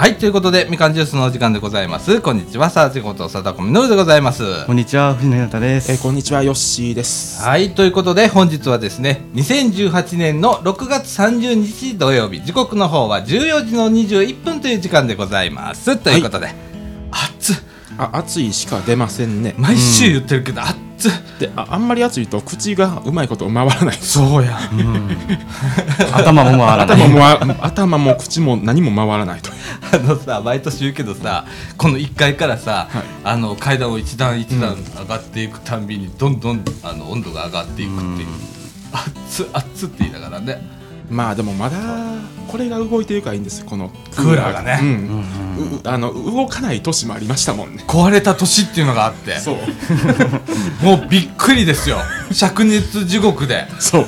[0.00, 2.22] はい、ということで、みかんジュースのお時間でございます。
[2.22, 4.64] こんにちは、さあちこと、さだこみのるでございます。
[4.64, 5.92] こんにちは、藤野太です。
[5.92, 7.42] えーこんにちは、ヨッシーです。
[7.42, 15.94] はい、ということで、本日はですね、2018年の6月30日土曜日、時刻の方は14時の21分という時間でございます。
[15.98, 16.69] ということで、暑っ
[18.00, 19.54] あ、暑いしか出ませんね。
[19.58, 23.96] 毎週言ってるけど、暑っであ、あんまり暑いと口がうまいこと回らない。
[23.96, 24.58] そうや。
[26.12, 27.02] 頭も回らない。
[27.02, 29.56] 頭もわ頭も口も何も回らないという。
[29.92, 38.28] あのさ毎年言うけどさこの1階からさ、はいあの階段を一段一段上がっていくたんびにどんどんあの温度が上がっていくっていう
[38.92, 40.79] 熱っ熱っって言いながらね
[41.10, 41.78] まあでもまだ
[42.48, 44.78] これが動いてるからいいんですよ、このクーラーがね。
[44.82, 45.20] うん。
[45.76, 47.84] うあの動かない年もありましたもんね。
[47.86, 49.38] 壊れた年っていうのがあって。
[49.38, 49.56] そう。
[50.84, 51.98] もうびっくりですよ。
[52.30, 53.66] 灼熱地獄で。
[53.78, 54.06] そう。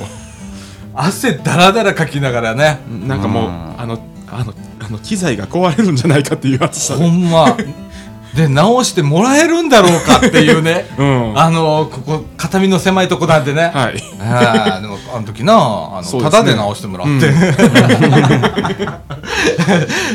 [0.95, 2.79] 汗だらだらかきながらね。
[3.07, 3.81] なんかもう、うん。
[3.81, 3.99] あの、
[4.31, 7.03] あの、あの機材が壊れるんじゃないかっていう暑さで。
[7.03, 7.55] ほんま
[8.35, 10.87] で直してもらえるんだろうかっていうね。
[10.97, 11.39] うん。
[11.39, 14.03] あのここ片身の狭いとこなんでね、はい。
[14.19, 15.57] あーでもあの時なあ
[16.01, 16.07] の、ね。
[16.23, 17.29] タダで直してもらって、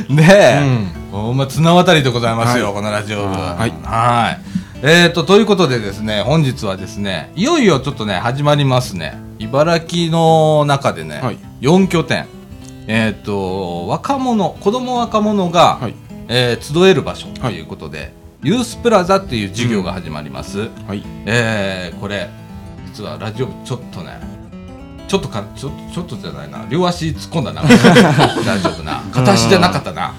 [0.13, 0.61] ねえ、
[1.13, 2.75] お前綱渡りでございますよ、はい。
[2.75, 3.25] このラジオ部。
[3.27, 3.73] はい。
[3.85, 4.41] はい。
[4.83, 9.17] えー、とということでですね本日はですねいよいよちょっとね始まりますね。
[9.39, 11.39] 茨城の中でね、はい。
[11.61, 12.27] 4拠点。
[12.89, 15.95] えっ、と若者子供若者が、はい。
[16.29, 18.13] えー集える場所ということで、
[18.43, 21.03] ユースプラザっていう授業が始まります、はい。
[21.27, 22.29] えーこれ
[22.87, 24.38] 実はラジオ部ちょっとね
[25.09, 27.63] ちょっとかちょちょっとじゃないな両足突っ込んだな
[28.45, 30.13] 大丈夫な片足じゃなかったな。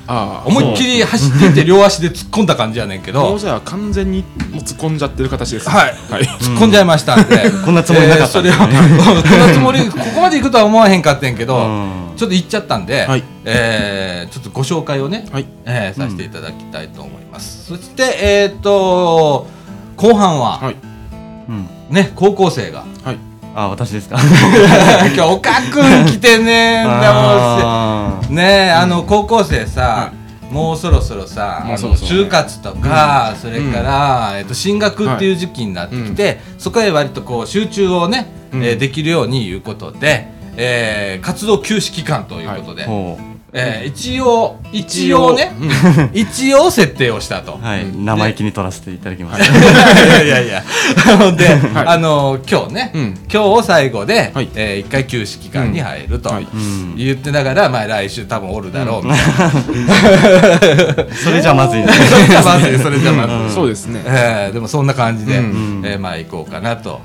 [0.45, 5.73] 思いっきり走っていって両足で突っ込んだ感じやねんけど もうじゃあ完全にもう突っ込んじゃってる形ですね。
[5.73, 6.23] はいはい。
[6.23, 15.45] 突っ込んじゃいましたんで、こんなつもりなかったこんなつもりここまで行くとは思わへんかったんやけど、うんちょっと行っちゃったんで、はいえーちょっとご紹介をね、はい。
[15.65, 19.47] えーさせていただきたいと思います、そしてえっ、と
[19.95, 20.75] 後半は、はい。
[21.47, 21.67] うん。
[21.89, 23.28] ね高校生がはい。
[23.63, 24.17] あ、私ですか？
[24.19, 26.83] 今日岡くん来てね。
[26.87, 30.11] あでもねえあの高校生さ、
[30.51, 32.23] もうそろそろさあのもうそろそろね。
[32.25, 38.63] 就活とか、それから、えっと進学っていう時期になってきて、そこへ割とこう集中をね、うん。
[38.63, 40.27] えーできるようにいうことで、
[40.57, 43.28] えー活動休止期間ということで、ーほう。
[43.51, 45.51] えー一応一応ね、
[46.13, 46.69] 一応。
[46.79, 47.57] 設定をしたと。
[47.61, 49.41] はい、うん生意気に取らせていただきます。
[49.41, 49.45] い。
[50.09, 50.63] やいやいや。
[51.17, 51.47] ほ んで、
[51.85, 53.01] あの今日ね、うん。
[53.31, 54.49] 今日を最後で、はい。
[54.55, 56.35] えー一回休止期間に入ると、うん。
[56.35, 56.47] はい。
[56.53, 56.95] うん。
[56.95, 61.87] 言ってながら、まあ、来週多分おるだろうみたいな、 それじゃまずいね。
[61.91, 64.01] それじゃまずいそれじゃまずい、そうですね。
[64.05, 65.81] えーでもそんな感じで、うん。
[65.85, 67.01] えーまあ行こうかなと、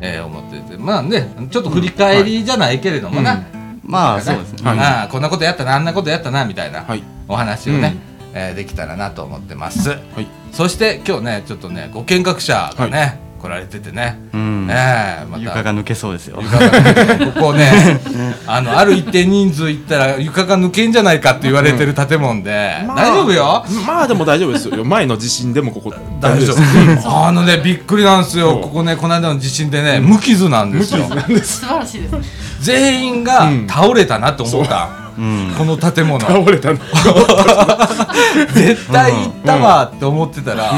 [0.00, 0.78] えー思ってて。
[0.78, 3.42] まあねちょっと振り返りじゃないけれどもな、
[3.84, 4.70] まあ、そうですね。
[4.70, 4.78] はい。
[4.78, 7.02] ああこんなことやったなあんなことやったなみたいな、はい。
[7.28, 7.96] お話をね、
[8.34, 8.38] うん。
[8.38, 10.26] えーできたらなと思ってます、はい。
[10.52, 14.68] そして今日ねちょっとねご見学者がね、来られててね、うん。
[14.70, 15.42] えーまた。
[15.42, 16.38] 床が抜けそうですよ。
[16.40, 18.00] 床が抜けここね
[18.46, 23.64] あのある一定人数いったら床が抜けんじゃないかって言われてる建物で、まあ大丈夫よ？
[23.86, 24.84] まあでも大丈夫ですよ。
[24.84, 25.92] 前の地震でもここ。
[26.20, 26.56] 大丈夫。
[27.26, 28.60] あのねびっくりなんですよ。
[28.62, 31.04] ここねこの間の地震でね無傷なんですよ。
[31.42, 32.20] 素晴らしいですね。
[32.62, 33.66] 全員がうん。
[33.68, 35.20] 倒れたなと思った、う。
[35.20, 35.54] ん。
[35.58, 36.20] この建物。
[36.20, 36.78] 倒れたの。
[38.54, 40.72] 絶対行ったわって思ってたら、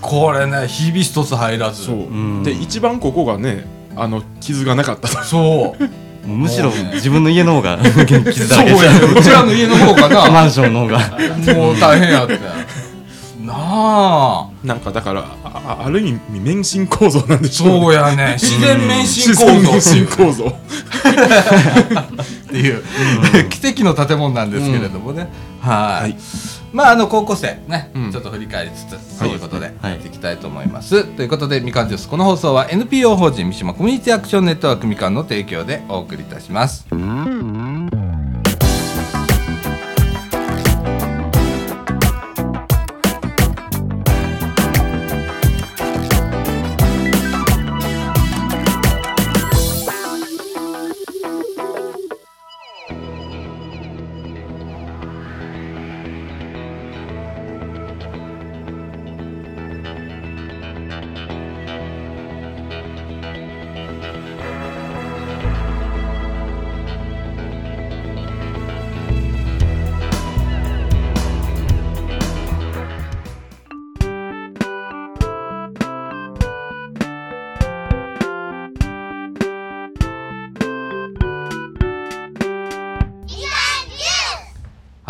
[0.00, 1.84] これねひび一つ入らず。
[1.84, 1.96] そう。
[1.96, 2.00] う
[2.40, 2.42] ん。
[2.42, 5.22] で一番ここがね、あの傷がなかったと。
[5.24, 6.28] そう。
[6.28, 9.00] むしろ自分の家の方が傷だそうやね。
[9.14, 10.98] うちらの家の方か マなンションの方が。
[11.54, 12.38] もう大変やって
[13.44, 14.50] なあ。
[14.64, 18.38] なんかだからああある意味免震構造なんでしょそうやね。
[18.38, 19.46] 自然免震構造。
[19.46, 20.46] 自然免震構造。
[20.46, 20.54] っ
[22.48, 22.82] ていう、
[23.50, 25.28] 奇跡の建物なんですけれどもね、
[25.60, 26.02] はい。
[26.02, 26.16] はい。
[26.72, 28.12] まああの高校生ね、うん。
[28.12, 36.84] ちょっと振り返りつつということではいやっていきたいと思います、ということでみかんジュースこの放送は NPO 法人三島コミュニティアクションネットワークみかんの提供でお送りいたします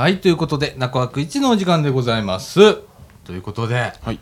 [0.05, 2.75] はい、ということで、中枠1のお時間でございます。
[3.25, 4.21] ということで、はい。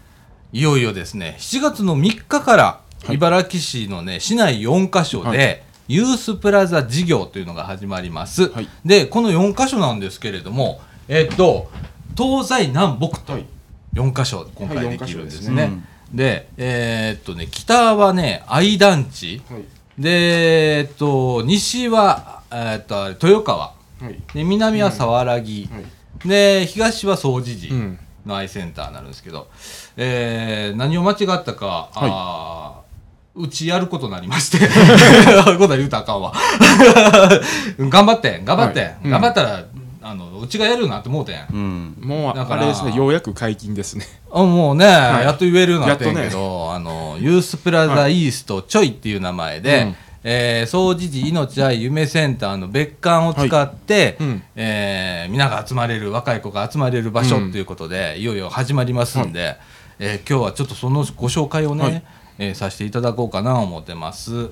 [0.53, 2.81] いよいよですね、7月の3日から、は
[3.11, 8.49] い茨城市のね、市内4カ所で、はいユースプラザ事業というのが始まります。
[8.51, 11.69] はいで、この4カ所なんですけれども、えっと、
[12.17, 13.47] 東西南北とはい
[13.95, 15.83] 4カ所今はい回できるんです四ね。
[16.15, 19.43] でえーっとね、北はね、愛団地。
[19.51, 19.65] はい。
[19.99, 23.82] で、えっと、西は、えっと、豊川。
[24.03, 24.21] はい。
[24.35, 25.69] で、南は沢良木。
[25.73, 25.81] は
[26.25, 26.29] い。
[26.29, 27.99] で、東は総持寺うん。
[28.27, 29.49] のアイセンターになるんですけど、
[29.97, 32.83] えー何を間違ったか、あー
[33.35, 36.33] うちやることになりまして、そういうことは言うたらあかんわ。
[37.79, 39.65] 頑張ってん、頑張ってん、はいうん頑張ったら、
[40.05, 41.47] あの、うちがやるなってもうてん。
[41.51, 41.97] うん。
[42.01, 44.05] もう、だからあれですね、ようやく解禁ですね。
[44.31, 54.29] あもうね、いやっと言えるようになってんけど、あの、ユースプラザイーストちょいっていう名前で、うんえー、総持寺命愛夢センターの別館を使って、はい。
[54.29, 54.43] うん。
[54.57, 59.57] えー皆が集まれる、若い子が集まれる場所っていうことで、いよいよ始まりますんで、
[59.99, 62.03] えー今日はちょっとそのご紹介をね、はい。
[62.39, 64.51] えーさせていただこうかなと思ってます。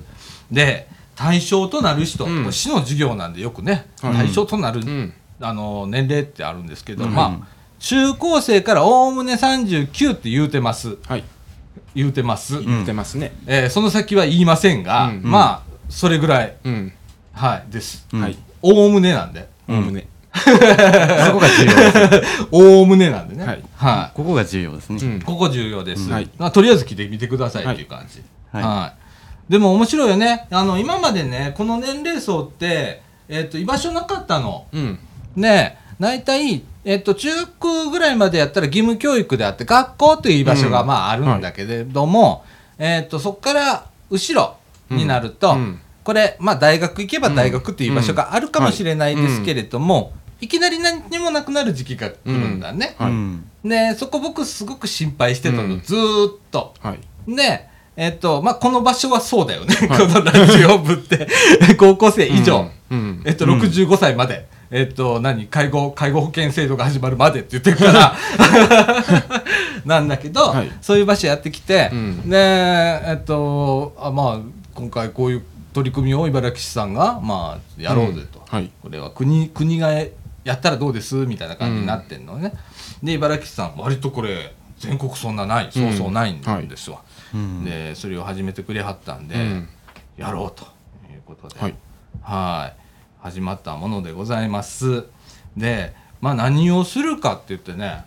[0.51, 2.51] で、対象となる人、うん。
[2.51, 4.13] 市の授業なんでよくね、はい。
[4.15, 5.13] 対象となる、うん。
[5.39, 7.13] あの年齢ってあるんですけど、うん。
[7.15, 7.47] まあ
[7.79, 10.97] 中高生からおおむね39って言うてます。
[11.07, 11.23] はい。
[11.95, 13.33] 言うてます、ん言ってますね。
[13.47, 15.21] えーその先は言いませんが、うん。
[15.23, 16.93] まあそれぐらい、うん。
[17.33, 18.07] はいです。
[18.13, 18.21] うん。
[18.21, 18.37] はい。
[18.61, 19.49] おおむねなんで。
[19.67, 20.07] おおむね。
[20.33, 22.47] そこが重要です。
[22.51, 23.45] おおむねなんでね。
[23.45, 23.63] はい。
[23.75, 24.15] はい。
[24.15, 24.99] ここが重要ですね。
[25.01, 25.21] うん。
[25.21, 26.29] ここ重要です、はい。
[26.37, 28.63] まあ、とりあえず来てみてくださいっていう感じ、はい。
[28.63, 28.93] は
[29.49, 29.51] い。
[29.51, 30.47] でも面白いよね。
[30.51, 34.65] あの今までねこの年齢層って、えっと居場所なかったの。
[34.71, 34.99] うん。
[35.35, 40.87] ねえ大体、えっと、中学ぐらいまでやったら義務教育であって学校という居場所がうん。
[40.87, 42.43] まああるんだけれども、
[42.79, 44.57] えっとそこから後ろ
[44.89, 45.79] になると、うん。
[46.03, 50.47] これ、まあ、大学行けば大学っていう場所があるかもしれないですけれども、い。
[50.47, 52.95] きなり何にもなくなる時期が来るんだね。
[52.97, 53.11] はい。
[53.11, 53.45] うん。
[53.63, 55.81] でそこ僕すごく心配してたの、うん。
[55.81, 56.73] ずーっと。
[56.79, 57.35] はい。
[57.35, 59.87] でえっとまあ、この場所はそうだよね、はい。
[59.99, 61.27] このラジオ部って。
[61.77, 62.71] 高校生以上。
[62.89, 63.21] うん。
[63.23, 68.15] えっと、65歳まで、えっと、何、介護、介護保険制度が始まるまでって言ってるから、
[69.85, 70.71] なんだけど、はい。
[70.81, 72.29] そういう場所やってきて、うん。
[72.29, 74.39] で、えっと、あまあ、
[74.73, 78.41] 今回こういう取り組みを茨城市さんが、まあ、やろうぜと。
[78.47, 78.71] はい。
[78.81, 80.07] これは国、国がや
[80.53, 82.53] ったらどうですみたいな感じになってんのね。
[83.03, 87.01] で、茨城市さん、割とこれ、全国そんなない、そうそうないんですわ。
[87.35, 87.65] うん。
[87.65, 89.69] で、それを始めてくれはったんで、うん。
[90.15, 90.65] やろうと
[91.13, 92.80] いうことで、はい。
[93.21, 95.05] はい始まったものでございます。
[95.55, 98.03] でまあ何をするかって言ってね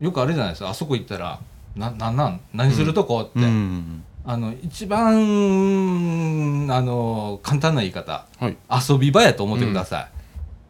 [0.00, 0.70] よくあれじゃないですか。
[0.70, 1.38] あそこ行ったら
[1.76, 3.20] ななんなん何するとこ？
[3.20, 4.04] って、うん。
[4.24, 8.24] あの一番あの簡単な言い方。
[8.38, 8.56] はい。
[8.70, 10.08] 遊び場やと思ってください、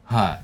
[0.04, 0.40] はい。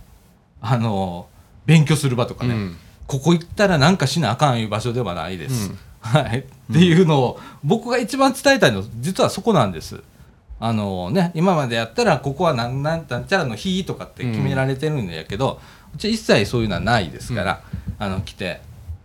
[0.61, 1.29] あの
[1.67, 2.77] 勉強する場とかね、うん。
[3.07, 5.71] ここ行ったらなんかしなあかんいう場所ではないです。
[5.71, 5.79] うん。
[6.01, 6.39] はい。
[6.39, 10.03] っていうのを、僕が一番伝えたいの、実はそこなんです。
[10.61, 15.59] あのね、今までやったら、ここはなんなんなんちゃらの日とかって決められてるんだけど、
[15.95, 17.63] うちは一切そういうのはないですから、
[17.99, 18.61] あの、来て、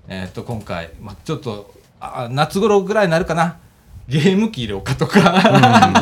[0.09, 3.57] えっ、と、今回、まあ、ちょっと、あ夏頃ぐらいになるかな。
[4.07, 5.19] ゲーム機入れようかとか、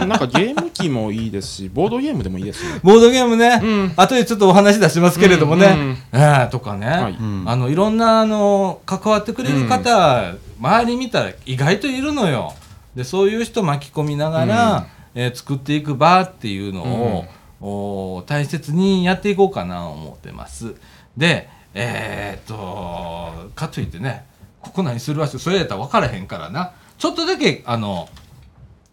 [0.06, 2.82] なんかゲーム機もいいですし、ボードゲームでもいいですね。
[2.84, 3.94] ボードゲームね、うん。
[3.96, 7.14] 後でちょっとお話出しますけれどもね、うんうんえーとかね、はい。
[7.14, 7.44] うん。
[7.48, 12.54] あのいろんなあの関わってくれる方、周り見たら意外といるのよ。
[12.94, 17.26] でそういう人巻き込みながら、えー作っていく場っていうの
[17.62, 20.76] を、お大切にやっていこうかなと思ってます。
[21.16, 24.26] でえーっとかといってね
[24.62, 26.74] ここ何するわしそれやったら分からへんからな。
[26.98, 28.08] ちょっとだけあの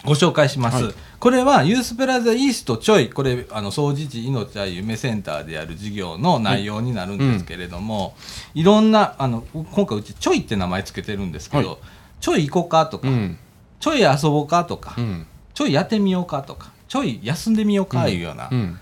[0.04, 0.94] ご紹介します、はい。
[1.18, 8.14] これはユースプラザイーストちょいこれあの総持寺命愛夢センターでやる事業の内容になるんですけれども、
[8.54, 11.78] いろんなあの今回うちちょいって名前つけてるんですけど、はい。
[12.20, 13.38] ちょい行こうかとか、うん。
[13.78, 15.26] ちょい遊ぼうかとか、うん。
[15.60, 18.80] ちょいやってみようかとかちょい休んでみようかいうような、うん。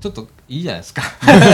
[0.00, 1.02] ちょっといいじゃないですか。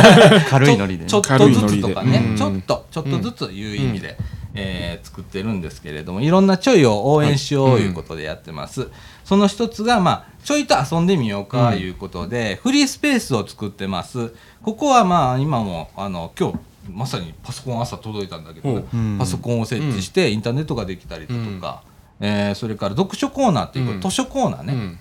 [0.49, 1.05] 軽いノリで。
[1.05, 4.17] ね ちょっとずつとかね、ちょっとちょっとずついう意味で、
[4.55, 8.89] えー作ってるんですけれどもいろんなちょいを応援しようはいいうことでやってます、
[9.23, 14.33] その一つが、まあ、ちょいと遊んでみようかいうことで、フリースペースを作ってます。
[14.63, 16.59] ここはまあ今もあの今日
[16.91, 18.83] まさにパソコン朝届いたんだけど
[19.19, 21.83] パソコンを設置してインターネットができたりだとか、
[22.21, 24.01] えーそれから読書コーナーっていう、うん。
[24.01, 24.99] 図書コーナーね、うん。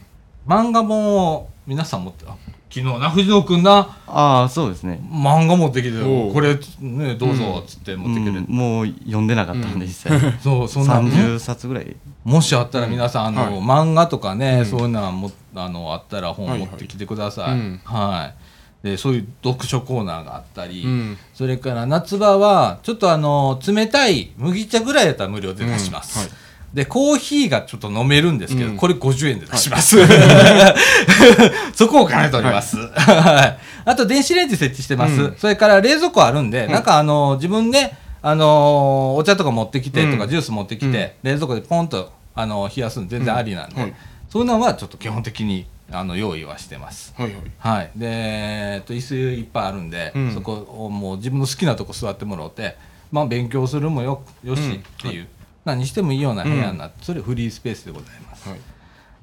[0.47, 2.36] 漫画本を皆さん持ってあ
[2.69, 3.97] 昨日な藤野くんな。
[4.07, 5.00] ああ、そうですね。
[5.09, 8.31] 漫画持ってきてこれねどうぞっつって持ってきて。
[8.31, 10.38] る、うんもう読んでなかったんで、実際。
[10.41, 11.95] そうそんなのね30冊ぐらい。
[12.24, 13.53] もしあったら皆さん、あのはい。
[13.62, 14.65] 漫画とかね、うん。
[14.65, 16.69] そういうのはもあのあったら本はいはい。
[16.69, 17.51] 持ってきてください。
[17.53, 17.81] うん。
[17.86, 18.33] は
[18.83, 18.86] い。
[18.86, 21.17] でそういう読書コーナーがあったり、うん。
[21.33, 26.25] それから夏場はちょっとあの冷たい麦茶ぐらいやったら無料で出します、うん。
[26.25, 26.47] はい
[26.77, 28.77] でコーヒーがちょっと飲めるんですけど、うん。
[28.77, 29.98] これ50円で出します、
[31.74, 33.57] そこを兼ねております、はい。
[33.84, 35.36] あと電子レンジ設置してます、うん。
[35.39, 40.29] それから冷蔵庫あるんで、なんかあの自分であのお茶とか持ってきてとか、うん。
[40.29, 43.81] ジュース持ってきて、冷蔵庫でポンとあの冷やすの全然ありなんで、うん。
[43.81, 43.93] はい
[44.29, 47.13] そういうのはちょっと基本的にあの用意はしてます。
[47.17, 47.41] はいはい。
[47.60, 50.34] はい、で、えっと椅子いっぱいあるんで、うん。
[50.34, 52.75] そこをもう自分の好きなとこ座ってもらって、
[53.12, 55.27] まあ、勉強するもよよしうんっていう、
[55.67, 58.47] 何してもいいような部屋になって、それフリースペースでございます。
[58.50, 58.59] はい。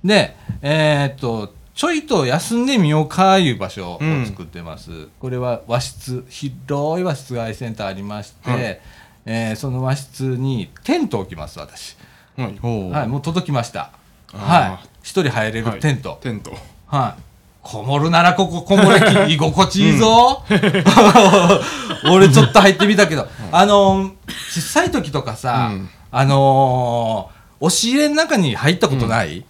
[0.04, 8.80] で、えっとちょいと休んでみようかいう場所を作ってます、これは和室広い和室外センターありまして、はい。
[9.26, 11.96] えーその和室にテントを置きます私、
[12.36, 12.58] はい。
[12.62, 13.90] おはい、もう届きました。
[14.32, 14.88] はい。
[15.02, 16.52] 一人入れるテント、テント。
[16.86, 17.22] はい。
[17.62, 20.44] こもるならこここもれき 居心地いいぞ、
[22.12, 24.12] 俺ちょっと入ってみたけど、 あのー
[24.52, 29.44] 小さい時とかさ、うんあのー押し入れの中に入ったことない、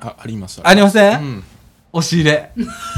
[0.00, 0.60] ああります。
[0.62, 1.44] ありません、うん。
[1.92, 2.52] 押し入れ。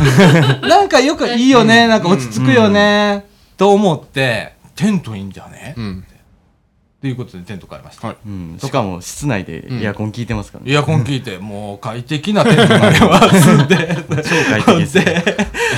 [0.69, 3.25] なんかよくいいよね、なんか落ち着くよね、
[3.57, 6.05] と思って、テントいいんじゃね、っうん。
[7.01, 8.09] ていうことでテント買いました。
[8.09, 8.17] はい。
[8.27, 13.97] うん、しかも室内でエアコン効いてますからね、エアコン効いて、 もう快適なテントになりますんで。
[14.09, 15.25] 超快適ですで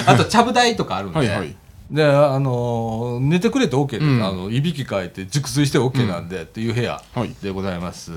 [0.06, 1.18] あと、ちゃぶ台とかあるんで。
[1.18, 1.54] はいはい
[1.90, 4.24] で、あのー寝てくれて OK です、うん。
[4.24, 8.12] あのいびきかいて熟睡して OK なんで、っていう部屋はいでございます、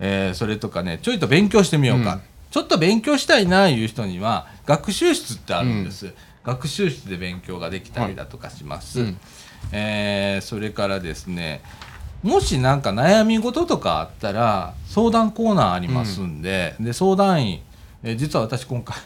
[0.00, 2.20] えーそれとかねちょいと勉強してみようか、うん。
[2.50, 6.12] ちょっと勉強したいないう人には学習室ってあるんです、
[6.44, 9.16] 学習室で勉強ができたりだとかします、うん。
[9.72, 11.62] えーそれからですね
[12.22, 17.60] もしなんか悩み事とかあったら相談コーナーありますんで,、で相談員、
[18.02, 18.96] えー実は私今回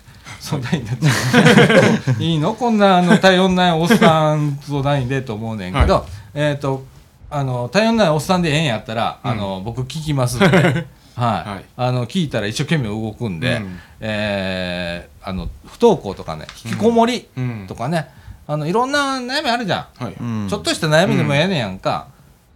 [0.47, 2.23] 相談員になっちゃう。
[2.23, 2.55] いいの？
[2.55, 6.85] こんなあの頼んないおっさん相談員でと思うねんけど、えっ、と
[7.29, 10.47] あの頼んないおっさんでええんやったら、あの僕聞きますんで、
[11.17, 11.51] はい。
[11.51, 11.65] はい。
[11.77, 13.81] あの聞いたら一生懸命動くんで、うん。
[14.01, 17.65] えーあの不登校とかね引きこもりうん。
[17.67, 18.09] とかね、
[18.47, 20.05] あのいろんな悩みあるじゃん。
[20.05, 20.15] はい。
[20.21, 20.47] うん。
[20.49, 22.07] ちょっとした悩みでもええねやんか、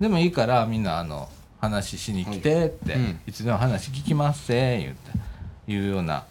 [0.00, 1.28] でもいいからみんなあの
[1.60, 3.00] 話しに来てって、はい。
[3.00, 3.20] うん。
[3.26, 6.22] いつでも話聞きますせ言っていうような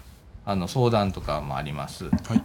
[0.46, 2.05] あの相談とかもあります。
[2.05, 2.43] はい。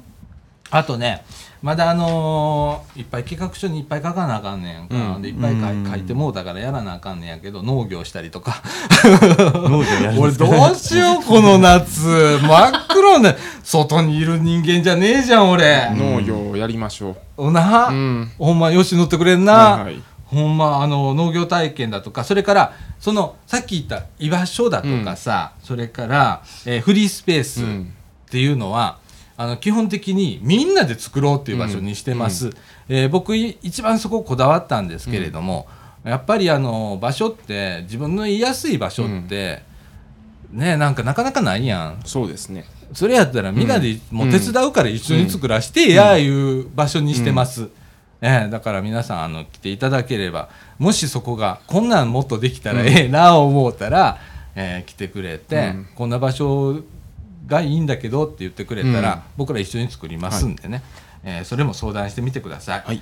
[0.70, 1.24] あとね
[1.62, 5.22] まだあのーいっぱい企画書にいっぱい書かなあかんねやんか、うん。
[5.22, 8.62] でいっぱい書書いてもうだからやらなあかんねやけど農業したりとか。
[9.54, 12.38] 農業やるん 俺どうしようこの夏。
[12.42, 18.32] 真っ黒ね外にいる人間じゃねえじゃん俺、農業やりましょおな、ううん。
[18.38, 20.02] ほんまよし乗ってくれんな、はいはい
[20.34, 27.92] ほんまあの農業体験だとかそれからそのさっき言った居場所だとかさ、それから、えーフリースペースっうん。
[28.30, 28.98] ていうのは、
[29.36, 32.50] あの基本的にみんなで作ろうっていう場所にしてます、
[32.88, 35.68] えー僕い一番そここだわったんですけれども、
[36.02, 39.62] やっぱりあの場所って自分の言いやすい場所って、
[40.50, 42.00] ねなんかなかなかないやん。
[42.04, 42.64] そうですね。
[42.92, 47.68] それやったらみんなでもう手伝うから一緒に作らしてやいう場所にしてます、
[48.26, 54.18] ええだから皆さんあの来ていただければもしそこがこんなんもっとできたらええな思ったら、
[54.56, 55.88] ええ来てくれて、うん。
[55.94, 56.82] こんな場所
[57.46, 59.20] がいいんだけどって言ってくれたら、うん。
[59.36, 60.82] 僕ら一緒に作りますんでね、
[61.22, 62.82] ええそれも相談してみてください。
[62.86, 62.96] はい。
[62.96, 63.00] っ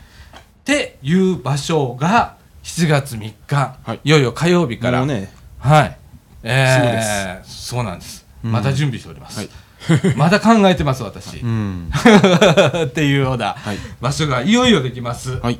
[0.65, 4.01] ていう場所が7月3日、はい。
[4.03, 5.07] いよいよ火曜日から。
[5.07, 5.33] ね。
[5.59, 5.97] はい。
[6.43, 8.22] えー、そうなんです。
[8.43, 9.39] また準備しております。
[9.39, 9.49] はい
[10.17, 11.39] まだ考えてます、私。
[11.39, 11.91] うん
[12.87, 15.41] っていうようなはい場所がいよいよできます。
[15.41, 15.59] はい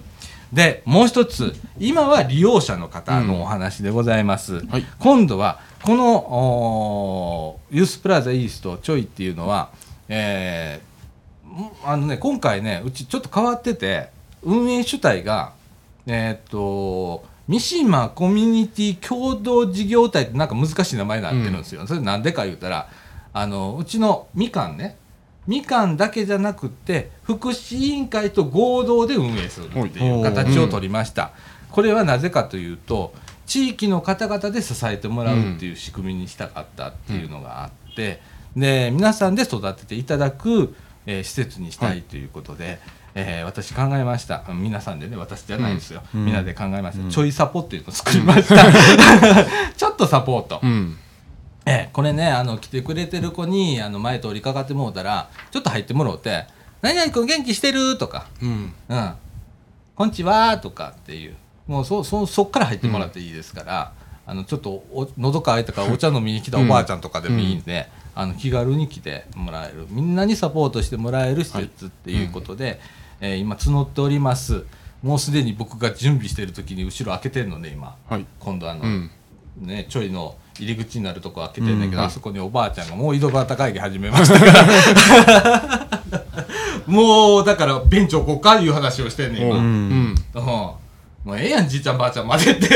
[0.53, 4.65] で、もう一つ、今は利用者の方のお話でございます。
[4.67, 9.71] はい今度は、このユースプラザイーストちょいっていうのは、
[10.09, 10.93] えー
[11.53, 14.11] んあのね、今回ね、うちちょっと変わってて、
[14.43, 15.53] 運営主体が、
[16.07, 21.87] えーっと、三島コミュニティ共同事業体ってなんか難しい名前になってるんですよ。
[21.87, 22.89] それなんでか言うたら、
[23.33, 24.97] あの、うちのみかんね、
[25.47, 31.33] みかんだけじゃなくて、福祉委員会と合同で運営するっていう形を取りました。
[31.71, 33.13] これはなぜかというと、
[33.47, 38.21] 地域の方々で支えてもらうっていう仕組みにしたかったっていうのがあって、
[38.57, 40.75] で皆さんで育てていただく、
[41.07, 42.79] えー施設にしたいということで、
[43.15, 44.45] えー私考えました。
[44.49, 46.25] 皆さんでね私じゃないですよ、うん。
[46.25, 46.35] みん。
[46.35, 47.11] なで考えました、うん。
[47.11, 48.57] ちょいサポっていうのを作りました。
[49.77, 50.97] ちょっとサポート、うん。
[51.67, 56.47] ええ、これねあの来てくれてる子にあの前通りかかってもうたらちょっと入ってもろうて
[56.83, 58.27] 「何々君元気してる?」とか。
[58.43, 59.13] うん「うん
[59.95, 61.35] こんちは」とかっていう。
[61.67, 63.93] もうそそそっから入ってもらっていいですから、
[64.27, 69.87] あのちょっとお喉乾いたから お茶飲みに来たおばあちゃんとかでもいいんで、あの気軽に来てもらえる。
[69.89, 72.81] みんなにサポートしてもらえる施設っていうことで、
[73.23, 74.65] えー今募っております。
[75.03, 78.27] もうすでに僕が準備している時に後ろ開けてるので今、はい。
[78.39, 79.11] 今度あの、うん。
[79.61, 84.47] ね、ちょいの入り口になるとこ開けてんだけど、あそこにおばあちゃんがもう井戸端会議始めましたか
[85.33, 85.89] ら。
[86.87, 89.89] もうだからベンチ置こうかいう話をしてんねん今、ううん。
[90.13, 90.15] ん。
[90.35, 90.79] も
[91.35, 92.69] うええやんじいちゃんばあちゃん混ぜて。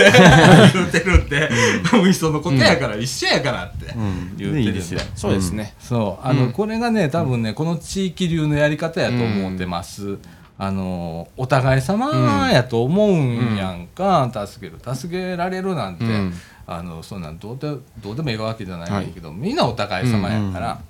[0.73, 1.29] 言うてるん。
[1.29, 1.51] で、
[1.93, 3.87] もういっそのことやから、一緒やからって。
[3.93, 4.37] うん。
[4.37, 5.01] 言うてるんで,、いいですよ。
[5.17, 5.75] そうですね。
[5.81, 6.27] そう。
[6.27, 6.53] あの、うん。
[6.53, 10.19] これがね多分ねこの地域流のやり方やと思ってます、
[10.59, 16.33] あのお互い様やと思うんやんか、助ける助けられるなんて、うん。
[16.69, 20.81] あのそんなんどうでどうでもいいわけじゃないけど、みんなお互い様やから、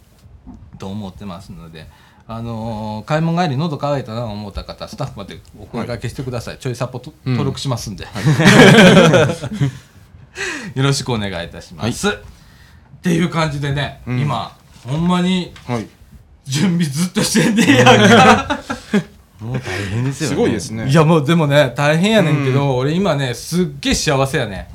[0.79, 1.87] と思ってますので。
[2.29, 7.35] あの買い物帰り喉乾いたなと思った方スタッフまでお声掛けしてください、ちょいサポとうん。
[7.35, 8.05] 登録しますんで、
[10.75, 12.13] よろしくお願いいたします、っ
[13.01, 14.19] ていう感じでね、うん。
[14.19, 15.87] 今ほんまにはい。
[16.47, 18.61] 準備ずっとしてんねやんか
[19.97, 20.37] 変ですよね。
[20.37, 20.89] すごいですね。
[20.89, 24.69] いやもうでもね大変やねんけど、俺今ねすっげえ幸せやね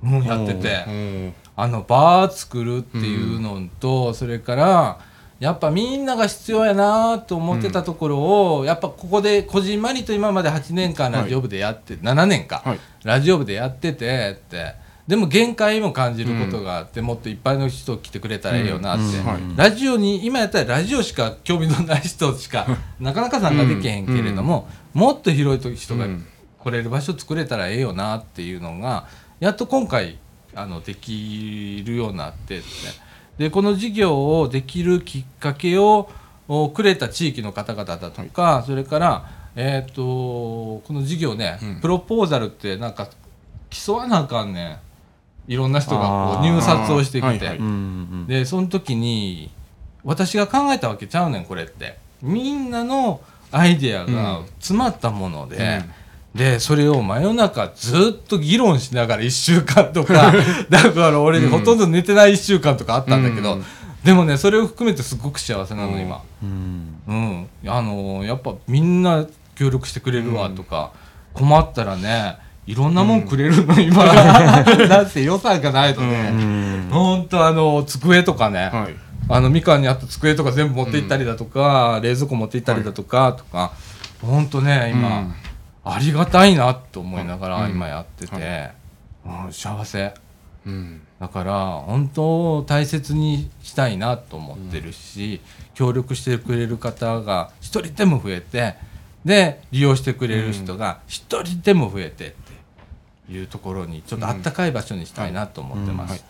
[0.00, 1.34] もうやってて、うん。
[1.56, 4.98] あのバー作るっていうのと、それから
[5.38, 12.80] やっぱみんなが必要やなと思ってたところを、やっぱここでこじんまりと今まで8年間ラジオ部でやって、7年か、はい。
[13.04, 14.74] ラジオ部でやっててって
[15.06, 19.02] でも限界も感じることがあって、もっといっぱいの人来てくれたらいいよなって、
[19.56, 22.66] ラジオに今やったらラジオしか興味のない人しか
[22.98, 26.26] なかなか参加できへんけれども、もっと広い人がうん。
[26.64, 29.06] 来れる場所作れたらええよなっていうのが
[29.38, 30.16] やっと今回
[30.54, 32.62] あのできるようになって
[33.36, 36.08] でこの事業をできるきっかけを
[36.48, 41.80] おくれた地域の方々だとか、それから、えー、とこの事業ね、うん。
[41.82, 43.10] プロポーザルってなんか
[43.68, 44.78] 競わなあかんねん
[45.46, 47.58] いろんな人がこう入札をしてきて。
[48.26, 49.50] でその時に
[50.04, 51.98] 私が考えたわけちゃうねんこれって。
[52.22, 55.82] みんなのアイデアが詰まったもので、
[56.34, 60.32] でそれを真夜中ずっと議論しながら1週間とか
[60.68, 61.50] だから俺うん。
[61.50, 63.64] ほとんど寝てない1週間とかあったんだけど、うん。
[64.02, 66.22] でもねそれを含めてすごく幸せなの今。
[66.42, 66.98] うん。
[67.06, 70.90] うん、あのやっぱみんな協力してくれるわとか、
[71.34, 74.04] 困ったらねいろんなもんくれるの、今。
[74.88, 76.88] だって予算がないとうね、うん。
[76.90, 78.94] ほんとあの机とかね、はい。
[79.28, 83.72] あのみかんにあった机とか全部持って行ったりだとか、冷蔵庫持って行ったりだとか、とか。
[84.22, 85.34] ほんとね今、うん。
[85.84, 87.70] ありがたいなと思いながらうん。
[87.72, 88.70] 今やってて、
[89.26, 90.14] うん幸せ。
[90.66, 91.02] うん。
[91.20, 95.40] だから本当大切にしたいなと思ってるし、
[95.74, 98.76] 協力してくれる方が一人でも増えて
[99.24, 102.43] で利用してくれる人が一人でも増えてって
[103.30, 106.10] いうところにちょっとあったかい場所にしたいなと思ってます。
[106.10, 106.16] うん。
[106.16, 106.20] はい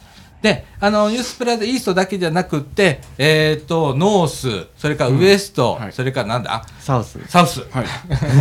[0.44, 5.92] であのユースプラザイーストだけじゃなくって、えー、とノースそれからウエスト、はい。
[5.92, 6.57] それからなんだ？
[6.57, 7.18] あサウス。
[7.28, 7.87] サウス、はい。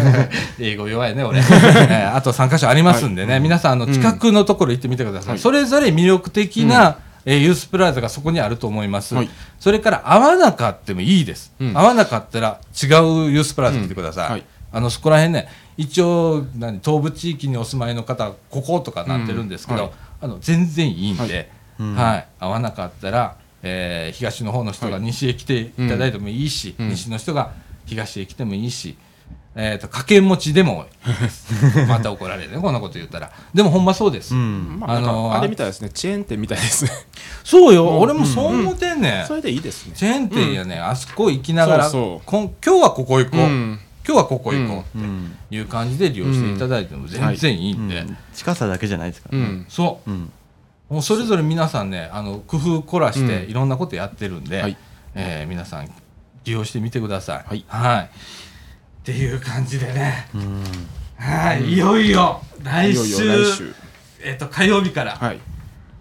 [0.59, 3.93] 英語弱いね俺、 えーあと3箇所ありますんでね、皆さんあのうん。
[3.93, 5.39] 近くのところ行ってみてください、はい。
[5.39, 9.29] それぞれ魅力的な、えーユースプラザがそこにあると思います、はい。
[9.61, 11.77] それから合わなかってもいいです、うん。
[11.77, 12.89] 合わなかったら違う
[13.31, 21.47] ユースプラザ来てください、うんはいあのそこら辺ね一応何東部地域にお住まいの方こことかなってるんですけど、うんはいあの全然いいんで、はい。
[21.79, 21.95] うん。
[21.95, 25.01] はい、合わなかったら、えー東の方の人がはい。
[25.01, 26.89] 西へ来ていただいてもいいし、うん。
[26.89, 27.51] 西の人が
[27.85, 28.95] 東へ来てもいいし、
[29.53, 30.85] えー、と掛け持ちでも
[31.89, 33.31] また怒られるねこんなこと言ったら。
[33.53, 34.79] でもほんまそうです、うん。
[34.79, 35.89] まあのーあれみたいですね。
[35.89, 36.91] チェーン店みたいですね。
[37.43, 37.99] そうよ、うん。
[37.99, 39.93] 俺もそう思ってんねん、それでいいですね。
[39.93, 42.21] チェーン店やね、あそこ行きながらそうそう。
[42.25, 45.37] こん今日はここ行こう、うん今日はここ行こうっうん。
[45.49, 48.17] ていう感じで利用していただいても全然いいんで、うん。
[48.33, 49.43] 近さだけじゃないですからね。
[49.43, 49.65] うん。
[49.69, 50.11] そう。
[50.11, 50.31] うん。
[50.89, 53.49] もうそれぞれ皆さんねあの工夫凝らしてうん。
[53.49, 54.77] いろんなことやってるんで、はい。
[55.15, 55.89] えー皆さん
[56.43, 57.63] 利用してみてください。
[57.67, 58.05] はい。
[58.05, 58.09] っ
[59.03, 60.63] ていう感じでね、うん。
[61.17, 63.73] はい、いよいよ来週。
[64.21, 65.39] えっと火曜日からはい。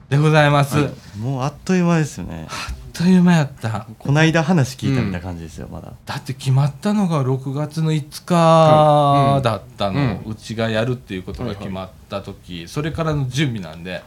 [0.09, 0.77] でございます。
[1.19, 2.47] もうあっという間ですよね
[2.93, 3.87] という間やった。
[3.99, 5.93] こないだ話聞いたみたいな感じですよまだ。
[6.05, 14.03] だって決まったのが6月の5日だったの、はうちがやるっていうことが決まった時、それからの準備なんで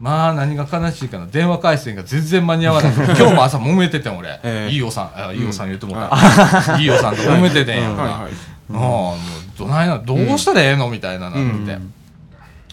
[0.00, 1.26] まあ何が悲しいかな。
[1.26, 2.92] 電話回線が全然間に合わない。
[2.96, 4.74] 今日も朝揉めててん俺、ええ。
[4.74, 7.96] いいおさんあいいおさん言うと思った、いいおさんと揉めててんやん。
[7.96, 8.32] か、はいはい。
[8.72, 11.66] ああもうどないなどうしたらええのみたいななって。
[11.66, 11.78] て、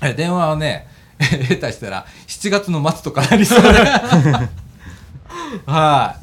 [0.03, 0.87] え電話はね
[1.19, 3.69] 下手したら7月の末とかなりそうで
[5.65, 6.15] は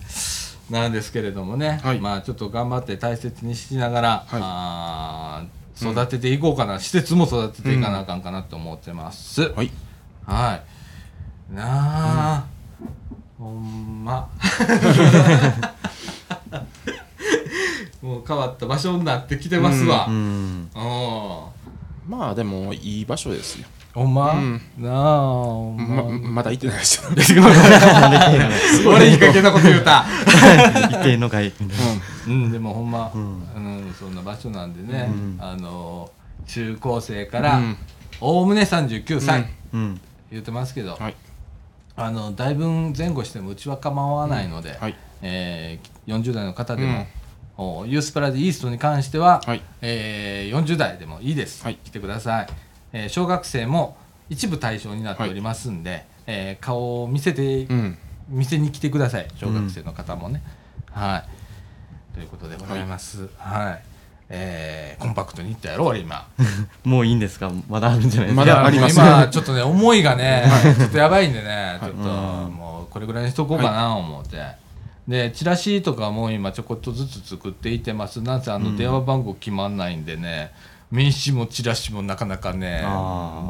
[0.70, 0.72] い。
[0.72, 2.00] なんですけれどもね、はい。
[2.00, 4.40] まあちょっと頑張って大切にしながら、はい。
[4.42, 9.70] あー育てていこうかな、施設も育てていかなあかんかなと思ってます、はい。
[10.24, 11.54] はい。
[11.54, 12.44] なあ、
[13.38, 14.28] ほんま。
[18.00, 20.62] もう変わった場所になってきてますわ、ううん。
[20.62, 20.70] ん。
[22.06, 24.60] まあでもいい場所ですよほんま、うん。
[24.78, 27.10] なあほんまままだ行ってないですよ
[28.90, 30.04] 俺いい加減なこと言うた。
[30.90, 31.52] 一定の外
[32.26, 32.50] うん。
[32.52, 35.38] でもほんま、ううんんそんな場所なんでね、うん。
[35.40, 36.10] あの
[36.46, 37.76] 中高生からうん。
[38.20, 41.14] おおむね39歳、言ってますけど、はい。
[41.96, 44.96] あのだいぶ前後してもうちは構わないので、はい。
[45.22, 47.06] えー40代の方でも、
[47.56, 49.62] おユースプラディイーストに関しては、はい。
[49.80, 51.78] えー40代でもいいです、はい。
[51.84, 52.46] 来てください、
[52.94, 53.96] えー小学生も
[54.30, 57.98] 一部対象になっておりますんで、えー顔を見せて、うん。
[58.30, 60.42] 店に来てください小学生の方もね、
[60.90, 62.14] はい。
[62.14, 63.28] ということでございます。
[63.36, 63.82] はい、
[64.30, 66.26] えーコンパクトにいったやろ俺今。
[66.84, 67.50] もういいんですか？
[67.68, 68.40] まだあるんじゃないですか？
[68.40, 68.98] まだあります。
[68.98, 70.44] 今ちょっとね思いがね
[70.78, 72.06] ちょっとやばいんでねちょっとうん。
[72.54, 74.38] もうこれぐらいにしとこうかな思って、
[75.06, 78.22] でチラシとかも今ちょこっとずつ作っていってます。
[78.22, 80.52] なんせあの電話番号決まんないんでね、
[80.90, 82.84] 名刺もチラシもなかなかね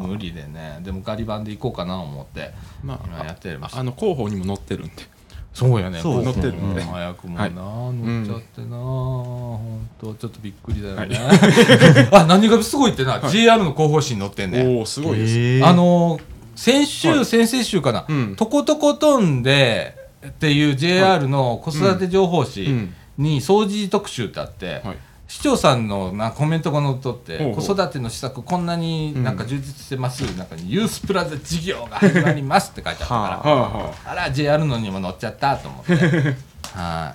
[0.02, 0.80] 無理でね。
[0.82, 3.76] でもガリ版でいこうかな思ってま今やってます。
[3.76, 5.14] ああの広報にも載ってるんで。
[5.54, 6.00] そうやね。
[6.00, 6.80] そうこ載ってるんで。
[6.80, 7.52] うん早くもな、はい。
[7.54, 11.16] 乗っちゃってな、本当ちょっとびっくりだよね、
[12.10, 15.64] あ何がすごいってな、JR の広報誌に載ってんねおおすごいです。
[15.64, 16.18] あの
[16.56, 17.24] 先週、はい。
[17.24, 18.36] 先々週かな、うん。
[18.36, 22.94] とことことんでっていう JR の子育て情報誌うん。
[23.16, 34.14] に掃除特集ってあって、はい市長さんのなコメントが載っとって子育ての施策こんなになんか充実してます、中にユースプラザ事業が始まりますって書いてあったから、ははあはあ。
[34.14, 35.94] ら JR のにも載っちゃったと思って。
[35.96, 36.36] はい。
[36.76, 37.14] あ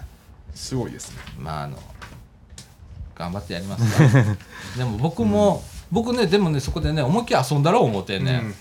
[0.55, 1.17] すごいですね。
[1.37, 1.77] まああの
[3.15, 4.19] 頑張ってやりますか。
[4.19, 4.23] ら
[4.77, 8.55] でも僕も、僕ねでもねそこでね思いっきり遊んだろう思ってね、うん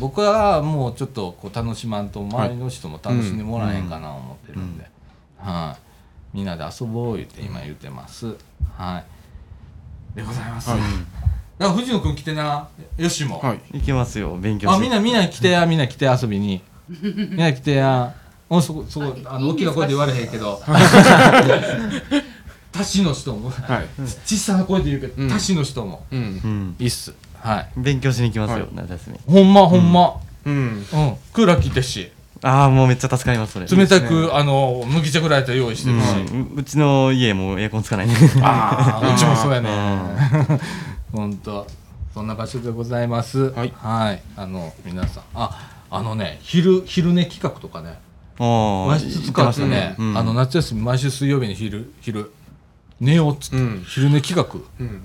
[0.00, 4.84] 僕はもうちょっとこう楽しまんと周りの人も楽しんでもらえへんかな思ってるんで、
[5.38, 5.81] はい、
[6.32, 8.34] みんなで遊ぼう言って今言ってます。
[8.76, 9.04] はい。
[10.16, 10.78] でございます、はい。
[10.78, 10.86] だ
[11.66, 12.68] から藤野君来てな。
[12.96, 13.60] よしも、はい。
[13.72, 14.36] 行きますよ。
[14.36, 16.62] 勉強あみんなみんな来てやみんな来て遊びに。
[16.88, 18.14] みんな来てや。
[18.48, 20.60] おそこそこあの大きな声で言われへんけど。
[22.72, 23.50] 他市の人も。
[23.50, 23.88] はい。
[24.24, 25.28] 小さな声で言うけど、うん。
[25.28, 26.06] 他市の人も。
[26.10, 26.18] うん。
[26.18, 27.12] うんいいっす。
[27.40, 27.68] はい。
[27.76, 28.64] 勉強しに行きますよ。
[28.64, 28.68] はい。
[28.74, 29.18] 夏休み。
[29.26, 30.14] ほんまほんま。
[30.44, 30.54] うん。
[30.54, 30.84] うん、
[31.32, 32.10] クーラー効いてるし
[32.44, 33.66] ああもうめっちゃ助かりますそれ。
[33.66, 36.54] 冷たくあの麦茶ぐらいと用意してるし、うん。
[36.56, 39.70] うちの家もうエアコンつかないねああうちもそうやね。
[41.12, 41.66] う本当
[42.12, 43.52] そんな場所でございます。
[43.52, 43.72] はい。
[44.36, 45.22] あの皆さん。
[45.34, 47.98] ああのね昼昼寝企画とかね。
[48.38, 50.18] 和室使ってね、うん。
[50.18, 52.32] あの夏休み毎週水曜日に昼昼
[53.00, 53.84] 寝ようっつって、うん。
[53.86, 54.58] 昼寝企画。
[54.80, 55.02] うん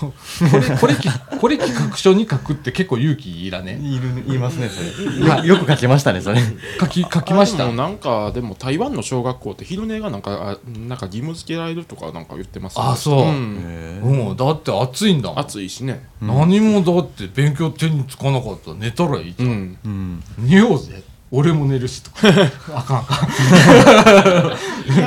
[0.00, 0.12] こ
[0.58, 1.08] れこれき
[1.40, 5.44] これ企画書に書くって結構勇気いらねいる言いますねそれ。
[5.44, 6.40] よよく書きましたねそれ。
[6.80, 7.64] 書き書きました。
[7.64, 13.28] あでもなんかでも台湾の小学校って昼寝がなんかあなんか義務付けられるとかなんか言ってますあそう。
[13.28, 14.36] うん。
[14.36, 16.08] だって暑いんだ暑いしね。
[16.20, 18.70] 何もだって勉強手につかなかった。
[18.72, 19.78] ら寝たらいいじゃん、うん。
[19.84, 20.22] うん。
[20.38, 21.02] 寝ようぜ
[21.36, 22.16] 俺も寝るしとか。
[22.74, 23.26] あかんあか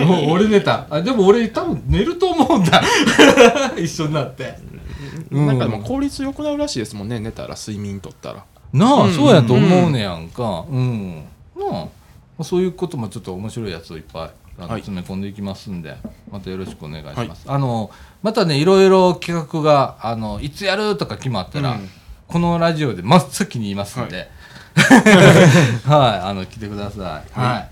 [0.02, 0.06] ん。
[0.06, 0.86] もう俺寝た。
[0.90, 2.84] あでも俺多分寝ると思うんだ。
[3.80, 4.60] 一緒になって。
[5.32, 5.48] うん。
[5.48, 8.44] なんかでも効率良くなるらしいですもんね寝たら睡眠とったら。
[8.74, 9.14] なあ、うん。
[9.14, 10.66] そうやと思うねやんか。
[10.70, 11.24] うん、
[11.56, 11.88] な
[12.40, 14.82] あそういうこともちょっと面白いやつをいっぱいあのはい。
[14.82, 15.96] 詰め込んでいきますんで、
[16.30, 17.90] またよろしくお願いします、あの
[18.22, 21.90] またねいろいろ企画があのいつやるとか決まったら、うん。
[22.28, 24.30] このラジオで真っ先に言いますんで、はい、
[25.88, 27.40] あの来てください。
[27.40, 27.70] はい。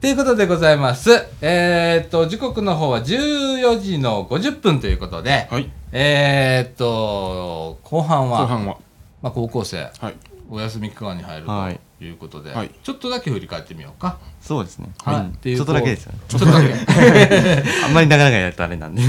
[0.00, 1.10] ということでございます。
[1.40, 5.70] えーっと時刻の方は14時の50分ということで、はい。
[5.92, 8.76] えーっと後半は後半は。
[9.22, 10.14] まあ高校生はい。
[10.50, 11.80] お休み期間に入るはい。
[11.98, 12.70] ということで、はい。
[12.82, 14.18] ちょっとだけ振り返ってみようか。
[14.42, 14.90] そうですね。
[15.02, 15.16] はい。
[15.16, 15.26] うん。
[15.28, 16.18] っていうちょっとだけですよね。
[16.28, 16.74] ちょっとだけ。
[17.86, 19.02] あんまりなかなかやるとあれなんで。
[19.02, 19.06] っ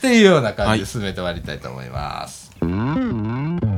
[0.00, 2.50] ていうような感じで進めてまいりたいと思います。
[2.60, 3.75] はい、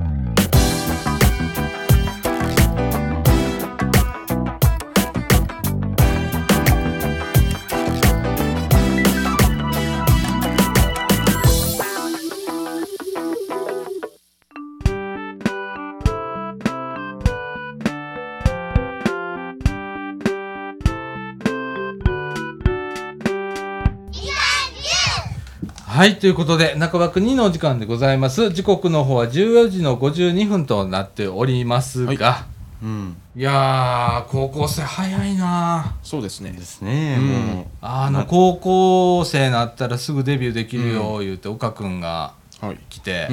[25.99, 28.51] ということで、中枠2のお時間でございます。
[28.53, 32.47] 時刻の方は14時の52分となっておりますが、
[32.81, 33.17] うん。
[33.35, 35.97] い、やー、高校生早いな。
[36.05, 36.53] そうですね。
[36.53, 37.27] ですねうん。
[37.27, 37.67] もう。
[37.83, 42.79] あの、高校生になったらすぐデビューできるよ、言うて、岡君がはい。
[42.89, 43.29] 来て、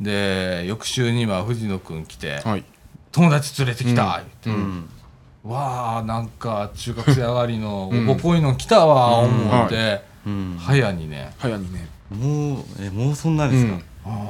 [0.00, 2.64] で翌週には藤野くん来て、はい。
[3.10, 4.88] 友達連れてきた、ううんん。
[5.44, 9.50] わあなんか中学生上がりのおぼこいの来たわうん。
[9.50, 10.56] 思って、うん。
[10.58, 11.88] 早にね、早にね。
[12.10, 13.78] もうえもうそんなですか？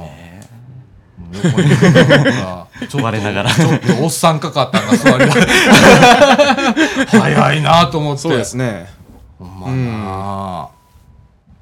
[0.01, 0.41] え
[1.43, 3.51] 横に ちょっと我ながら。
[3.53, 5.33] ちょっとおっさんかかったんが座りが。
[7.19, 8.21] 早いなと思って。
[8.21, 8.87] そうですね。
[9.39, 9.67] ほんま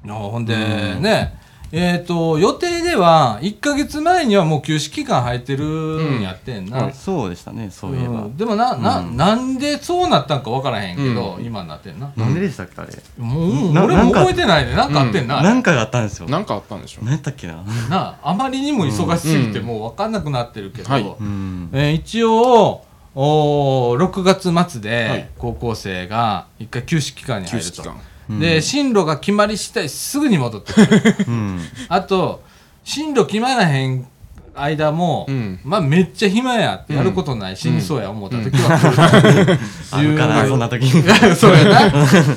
[0.06, 0.14] な。
[0.14, 1.34] あほんでね
[1.74, 6.84] えっ、と予定では1か月前にはもう休止期間入ってるんやってんな、うん。
[6.84, 8.24] はいーそうでしたねそういえば。
[8.24, 8.36] うん。
[8.36, 9.16] でもなな,、うん。
[9.16, 11.44] なんでそうなったんか分からへんけど、うん。
[11.44, 12.92] 今になってんな、なんででしたっけあれ？
[13.16, 16.28] もうな俺も覚えてないでなんかあってんな、あれなんかがあったんですよ。
[16.28, 17.64] なんかあったんでしょう何やったっけな。
[17.88, 19.66] なあまりにも忙しすぎてうん。
[19.66, 21.02] もう分かんなくなってるけど、はい。
[21.02, 21.70] うん。
[21.72, 25.18] えー一応おー6月末はい。
[25.18, 27.94] で高校生が一回休止期間に入ると、休止期間。
[27.94, 31.16] うんで進路が決まり次第すぐに戻ってくる。
[31.28, 31.60] うん。
[31.88, 32.42] あと
[32.84, 34.06] 進路決まらへん
[34.54, 35.60] 間も、うん。
[35.64, 38.78] まあめっちゃ暇やってやることない、死にそうや思った時は。
[38.78, 39.58] 来る
[39.92, 40.82] あるかなそんな時。
[40.82, 40.90] に
[41.36, 41.80] そうやな。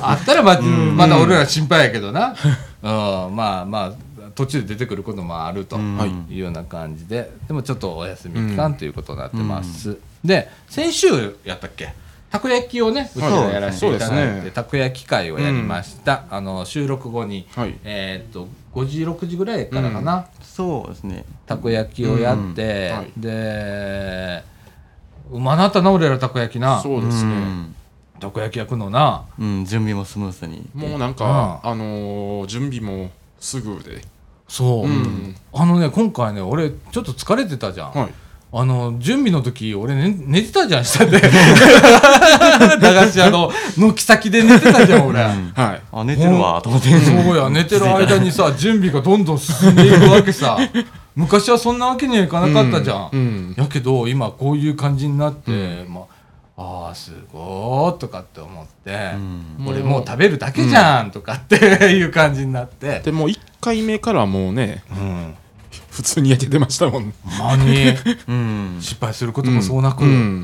[0.12, 2.34] あったらままだ俺ら心配やけどな。
[2.82, 3.92] うん、まあまあ、
[4.34, 6.26] 途中で出てくることもあるとうん。
[6.30, 6.36] い。
[6.36, 9.98] うような感じで、でもちょっとお休み期間ということになってます。
[10.24, 11.92] で、先週やったっけ？
[12.36, 14.50] たこ焼きをね、うちらやらせていただいて、そうですね。
[14.50, 16.24] たこ焼き会をやりました。
[16.30, 17.74] あの、収録後に、はい。
[17.84, 20.26] えーっと、5時、6時ぐらいからかな？
[20.42, 21.24] そうですね。
[21.46, 22.96] たこ焼きをやって、うん。
[22.98, 23.12] はい。
[23.16, 24.42] で、
[25.32, 26.80] うまなったな、俺らたこ焼きな。
[26.80, 27.30] そうですね。
[27.30, 27.74] ん。
[28.20, 29.24] たこ焼き焼くのな。
[29.38, 30.68] うん準備もスムーズに。
[30.74, 34.02] もうなんかあのー準備もすぐで。
[34.48, 35.34] そう、うん。
[35.52, 38.14] あのね今回ね俺ちょっと疲れてたじゃん、はい
[38.52, 41.20] あの準備の時俺、ね、寝てたじゃん下で。
[42.80, 45.52] 駄菓子屋の軒先で寝てたじゃん俺、うん。
[45.54, 45.82] はい。
[45.92, 46.88] あ寝てるわと思って。
[47.00, 50.58] そうや寝てる間にさ準備がどんどん進んでいくわけさ。
[51.16, 53.54] 昔はそんなわけにはいかなかったじゃん、うん。
[53.56, 59.66] やけど今こういう感じになって、まああーすごーとかって思って、うん。
[59.66, 65.34] 俺もう食べるだけじゃんとかっていう感じになって、でも1回目からもうねうん、
[65.96, 67.06] 普通に焼けてましたもん。
[67.06, 67.86] ねまに
[68.28, 68.78] うん。
[68.82, 70.42] 失敗することもそうなく、うん。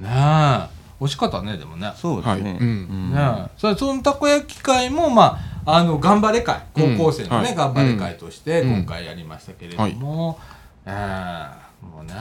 [0.00, 0.68] ねえ。
[0.98, 1.92] 美味しかったねでもね。
[1.96, 2.52] そうですね。
[2.52, 2.58] はい。
[2.58, 3.12] うん。
[3.12, 3.50] ねえ。
[3.58, 6.62] それそのたこ焼き会もまああの頑張れ会。
[6.72, 7.54] 高校生のね、うんはい。
[7.54, 8.74] 頑張れ会としてうん。
[8.78, 10.38] 今回やりましたけれども、
[10.86, 11.86] ええ。
[11.86, 12.14] もうね、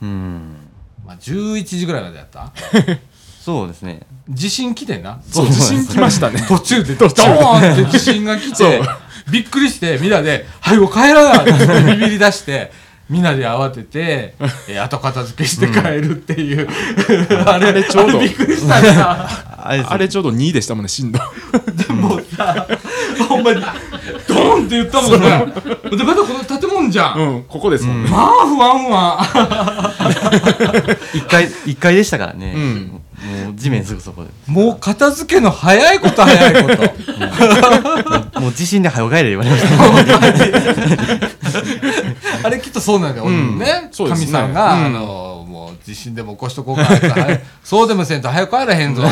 [0.00, 0.56] うん。
[1.06, 2.50] まあ、11時ぐらいまでやった？
[3.44, 4.00] そうですね。
[4.28, 5.18] 地震来てんな。
[5.28, 5.46] そう。
[5.46, 6.40] 自信きましたね。
[6.48, 8.82] 途中でドーンって地震が来て。
[9.30, 12.72] びっくりしてみんなで「はいもう帰らない!」ってビビり出して
[13.08, 14.34] みんなで慌てて、
[14.68, 16.66] えー後片付けして帰るっていう、
[17.46, 18.18] あ れあれちょうど。
[18.18, 19.28] びっくりしたな。
[19.64, 21.20] あれあれちょうど2でしたもんね震度
[21.86, 22.66] でもさ
[23.28, 23.60] ほんまに
[24.26, 25.28] ドーンって言ったもんね。
[25.96, 28.10] でまたこの建物じゃん、うんここですもんね。
[28.10, 29.18] まあ不安不安。
[31.14, 32.52] 一回一回でしたからね。
[32.56, 36.68] うんもう地面すぐそこでもう片付けの早いこと早いこ
[38.34, 38.40] と。
[38.40, 39.68] もう地震で早帰れ言われました。
[42.44, 43.58] あれきっとそうなんだよ、うん。
[43.58, 43.90] ね。
[43.96, 44.86] 神さんが、うん。
[44.86, 46.88] あのもう地震でも起こしとこうか
[47.62, 49.02] そうでもせんと早く帰らへんぞ。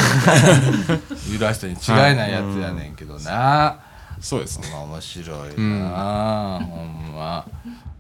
[1.29, 3.77] 言うら人に違いないやつやねんけどな、
[4.21, 4.69] そうですね。
[4.73, 7.45] まあ面白いな、ほんま。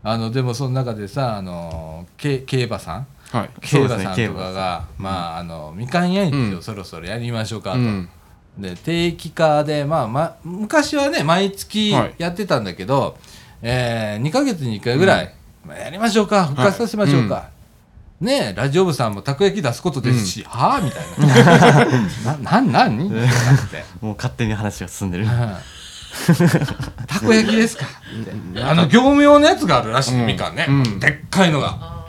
[0.02, 3.50] あのでもその中でさあのけ競馬さんはい。
[3.60, 6.58] 競馬さん競とか馬が、まああのみかん屋市うん。
[6.58, 8.08] をそろそろやりましょうかと、うん。
[8.58, 12.14] で定期化で、まあま、昔はね毎月はい。
[12.18, 13.16] やってたんだけど、
[13.62, 15.34] え2ヶ月に1回ぐらい、
[15.66, 17.50] まあやりましょうか復活させましょうか、
[18.20, 21.04] ねえラジオ部さんもたこ焼き出すことですし、はあみたい
[22.24, 22.36] な。
[22.60, 23.08] なな何？
[23.08, 23.84] って。
[24.04, 25.24] もう勝手に話が進んでる。
[25.24, 25.30] うん。
[27.06, 27.86] たこ焼きですか
[28.62, 30.26] あの業務用のやつがあるらしい、うん。
[30.26, 31.00] みかんね、うん。
[31.00, 31.99] でっかいのが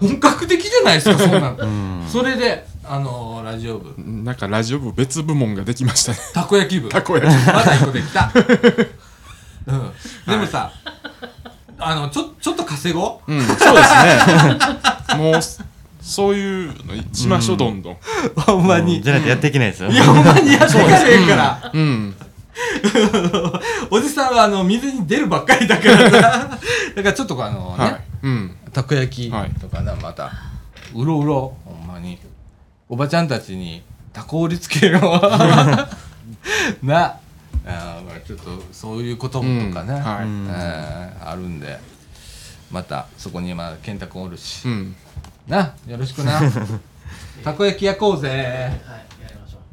[0.00, 2.04] 本格的じゃないですかそんなの、うん。
[2.08, 3.94] それであのラジオ部。
[3.98, 6.18] なんかラジオ部別部門ができましたね。
[6.34, 6.88] たこ焼き部。
[6.88, 8.30] たこ焼きまだ一個できた、
[9.66, 9.92] うん、
[10.30, 10.70] でもさ、
[11.78, 13.32] あのちょちょっと稼ごう。
[13.32, 13.68] うんそうです
[15.14, 15.16] ね。
[15.18, 15.40] もう
[16.00, 17.96] そういうのしましょうどんどん。
[18.36, 19.90] ほんまうんじゃないとやっていけないですよ。
[19.90, 21.70] いやほんまにやっていかれへんから。
[21.72, 22.14] うん。
[23.90, 26.10] おじさんはあの水に出るばっかりだからさ。
[26.10, 26.58] だか
[26.96, 28.56] らちょっとあのね、はいうん。
[28.72, 30.32] たこ焼きとかな、また。
[30.94, 31.56] うろうろ。
[31.64, 32.18] ほんまに。
[32.88, 35.02] おばちゃんたちにたこ売りつけよう。
[36.84, 37.18] な。
[37.68, 40.02] あちょっとそういうこともとかね、うん。
[40.02, 40.24] はい。
[40.24, 40.48] うん。
[40.50, 41.78] えーあるんで。
[42.72, 44.96] またそこにまあ健太君おるし、うん。
[45.46, 46.40] なよろしくな。
[47.44, 48.72] たこ焼き焼こうぜ。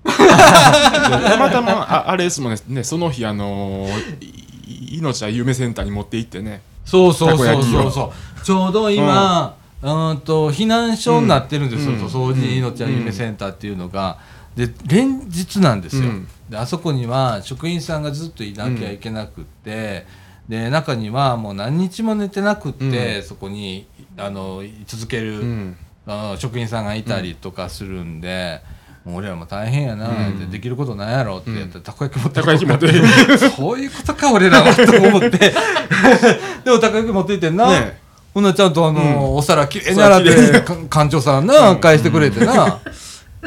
[0.06, 2.60] たまたまああれですもんね。
[2.68, 7.92] ねその日あのーい命は夢センターに持って行ってねそうそうそうそう。
[7.92, 12.06] そうちょうど今、うーんと避難所になってるんですよ、うん。
[12.06, 14.20] 掃除命は夢センターっていうのが。
[14.56, 16.28] で連日なんですよ、うん。
[16.48, 20.06] であそこには職員さんがずっといなきゃいけなくって、
[20.48, 25.78] で中にはもう何日も寝てなくって、そこにあの居続ける、うん。
[26.06, 28.62] あ職員さんがいたりとかするんで、
[29.06, 30.40] もう俺らも大変やな、うん。
[30.40, 33.38] でできることないやろってやったら、たこ焼き持ってたこ焼き持って。
[33.50, 35.38] そういうことか俺らはと思って。
[36.64, 38.02] でもたこ焼き持っていってんな、ね
[38.34, 39.36] ほんならちゃんとあの、うん。
[39.36, 42.80] お皿きれいに洗ってか館長さんな、返してくれてな、あ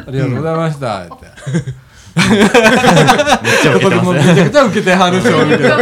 [0.07, 1.15] りがとうございましたって。
[2.17, 2.49] めっ
[3.61, 4.33] ちゃ受けてもますね。
[4.33, 5.77] めちゃくちゃ受けてはるしょみたいな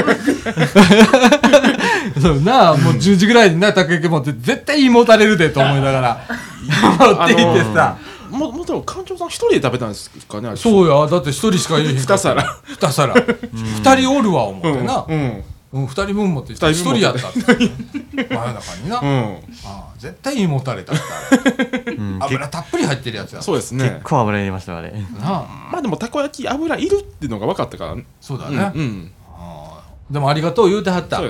[2.21, 6.21] そうなもう10時ぐらいになたこ焼き持って絶対胃もたれるでと思いながら。
[6.65, 7.97] 持っていってさ、
[8.35, 12.43] ももとも館長さん一人で食べたんですかねそうやだって一人しかいへん二皿。
[12.65, 13.13] 二皿。
[13.13, 15.43] 二人おるわ思ってな、うんうん。
[15.73, 17.39] うん、二人分持って一二人やったって。
[18.15, 19.37] 真夜中にな、あうん。
[19.65, 21.93] あ絶対胃もたれたってあれ。
[21.95, 22.15] うん。
[22.15, 23.41] 結油たっぷり入ってるやつや。
[23.41, 23.99] そうですね。
[24.03, 24.91] 構油入れましたあれ。
[24.91, 25.69] なあ。
[25.71, 27.95] まあでもたこ焼き油いるっていうのが分かったから。
[27.95, 29.11] ねそうだね、うんうん。
[29.27, 29.83] ああ。
[30.09, 31.21] でもありがとう言うてはった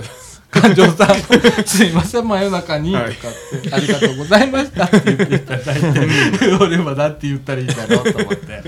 [0.62, 3.16] そうです館長さんすいません真夜中にとかはいっ
[3.62, 8.62] て、ありがとうございましたって言っていただいて 俺はだって言ったらいいんだろうと思って。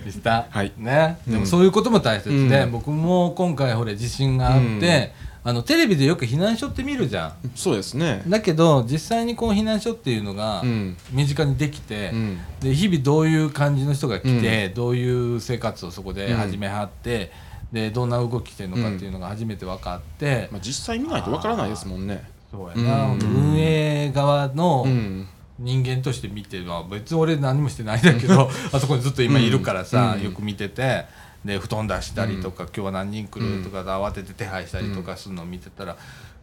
[0.00, 0.72] でした、はい。
[0.78, 1.32] ね、うん。
[1.34, 2.72] でもそういうことも大切で、うん。
[2.72, 5.12] 僕も今回ほれ地震があって、
[5.44, 8.22] あのテレビでよく避難所って見るじゃそうですね。
[8.26, 10.96] んだけど実際にこう避難所っていうのがうん。
[11.12, 12.38] 身近にできて、うん。
[12.60, 17.30] で日々どういう感じの人が来て、どういう生活をそこで始めはって、
[17.72, 22.28] でどんな動きしてるのかっていうのが初めて分かって、まあ実際見ないと分からないですもんね。
[22.50, 23.20] そうやな、うん。
[23.20, 25.28] 運営側のうん。
[25.58, 30.22] 人間として見ては別に俺何もしてないんだけど あそこにずっと今いるからさ、うん。
[30.22, 31.06] よく見てて。
[31.46, 35.96] で布団出したりとか、今日は何人来るとかで慌てて手配したりとかするのを見てたら、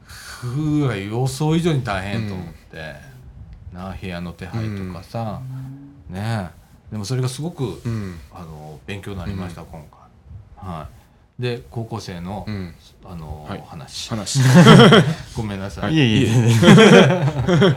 [0.05, 2.95] ふわ予想以上に大変と思って、
[3.73, 5.41] なあ部屋の手配とかさ、
[6.09, 6.49] ねえ。
[6.93, 8.17] でもそれがすごく、うん。
[8.33, 10.69] あの勉強になりました、今回。
[10.69, 10.87] はい、
[11.39, 12.73] で高校生の、うん。
[13.05, 13.63] あのはい。
[13.67, 14.09] 話。
[14.09, 14.39] 話。
[15.35, 15.99] ごめんなさい、い。
[15.99, 16.27] えいえ。
[16.27, 17.75] 全 然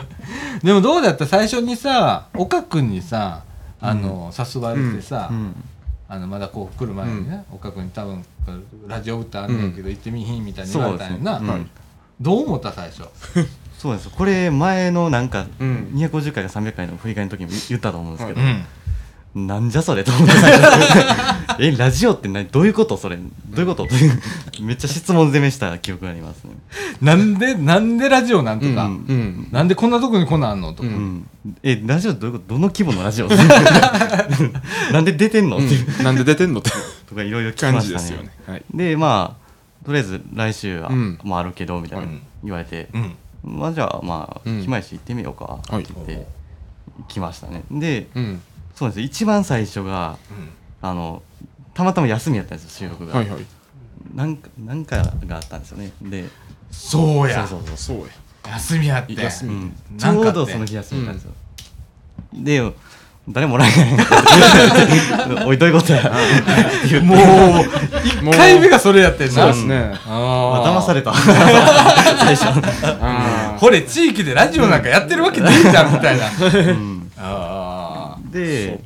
[0.62, 1.26] でもどうだった？
[1.26, 3.42] 最初にさ岡君にさ
[3.80, 5.54] あの、誘われてさ、うん。
[6.08, 8.24] あのまだこう来る前にね、岡君に多分
[8.86, 11.70] ラジオ歌あんねんけど、行ってみひんみたいに言われたんやな、そうん
[12.20, 13.02] どう思った最初？
[13.78, 14.08] そうです。
[14.10, 15.90] これ前のなんかうん。
[15.94, 19.46] 250回か300回の振り返りの時に言ったと思うんですけど、ん。
[19.46, 20.32] なんじゃそれと思って
[21.64, 22.46] えラジオって何？
[22.48, 22.96] どういうこと？
[22.96, 23.16] それ。
[23.16, 23.22] ど
[23.56, 23.86] ういうこと？
[24.62, 26.52] めっちゃ質問攻めした記憶がありますね、
[27.00, 28.92] なんでなんでラジオなんとか、うん。
[29.08, 29.48] うん。
[29.52, 30.96] なんでこんなとこにこんなんあんのとか、ううん。
[31.18, 31.28] ん、
[31.62, 32.54] えラジオどういうこと？
[32.54, 33.28] どの規模のラジオ？
[34.92, 36.04] なんで出てんの、っていううん。
[36.04, 36.60] なんで出てんの？
[36.60, 36.70] って
[37.08, 38.04] とかいろいろ聞き感ましたね。
[38.04, 38.30] じですよね。
[38.46, 38.64] はい。
[38.74, 39.46] でまあ
[39.86, 41.18] とりあえず来週は、うん。
[41.22, 43.14] もうあるけどみたいなうん言われて、うん。
[43.44, 44.62] まあじゃあまあ、うん。
[44.62, 46.26] 暇やし行ってみようかはいって言って
[47.08, 47.62] 来ましたね。
[47.70, 48.40] でうん。
[48.74, 49.00] そうです。
[49.00, 50.16] 一番最初が
[50.90, 51.22] あの
[51.74, 53.40] たまたま休みやったんですよ収録が、はいはい。
[54.14, 54.96] なんかなんか
[55.26, 55.92] があったんですよね。
[56.02, 56.24] で
[56.70, 57.46] そうや。
[57.46, 57.98] そうそうそう。
[58.00, 58.52] や。
[58.52, 59.14] 休みやって。
[59.14, 59.54] 休み。
[59.54, 61.32] うん、ちょうどその日休みだったんですよ、
[62.32, 62.72] で
[63.28, 66.02] 誰もらえないおいどういうことや。
[67.02, 69.32] もう1回目がそれやってんな。
[69.34, 69.92] そうですね。
[70.06, 71.12] 騙された。
[71.12, 76.26] 最初、あほれ地域でラジオなんかやってるわけねえじゃんみたいな。
[76.26, 77.10] うん。
[77.18, 78.80] あで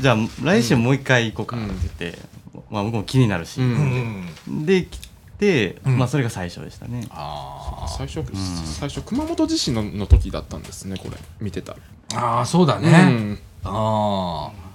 [0.00, 2.18] じゃあ来週もう一回行こうかって言って、
[2.70, 3.60] まあ僕も気になるし、
[4.46, 4.98] で来
[5.38, 5.98] て、うん。
[5.98, 7.06] まあそれが最初でしたね。
[7.10, 8.22] あ最初
[8.78, 11.76] 最初熊本地震のの時だったんですねこれ見てたー
[12.14, 13.38] あーそうだうね、ん。
[13.64, 14.70] ああ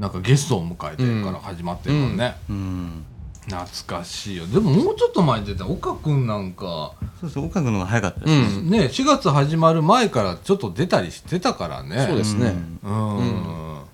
[0.00, 3.04] なんかゲストを迎えてから始まってるもんね、うん。
[3.44, 4.46] 懐かしいよ。
[4.46, 6.92] でももうちょっと前に出た岡君なんか。
[7.20, 8.70] そうそう岡君の方が早かったです、うん。
[8.70, 12.06] ね4月始まる前からちょっと出たりしてたからね。
[12.06, 12.54] そうですね。
[12.82, 13.85] うん、うん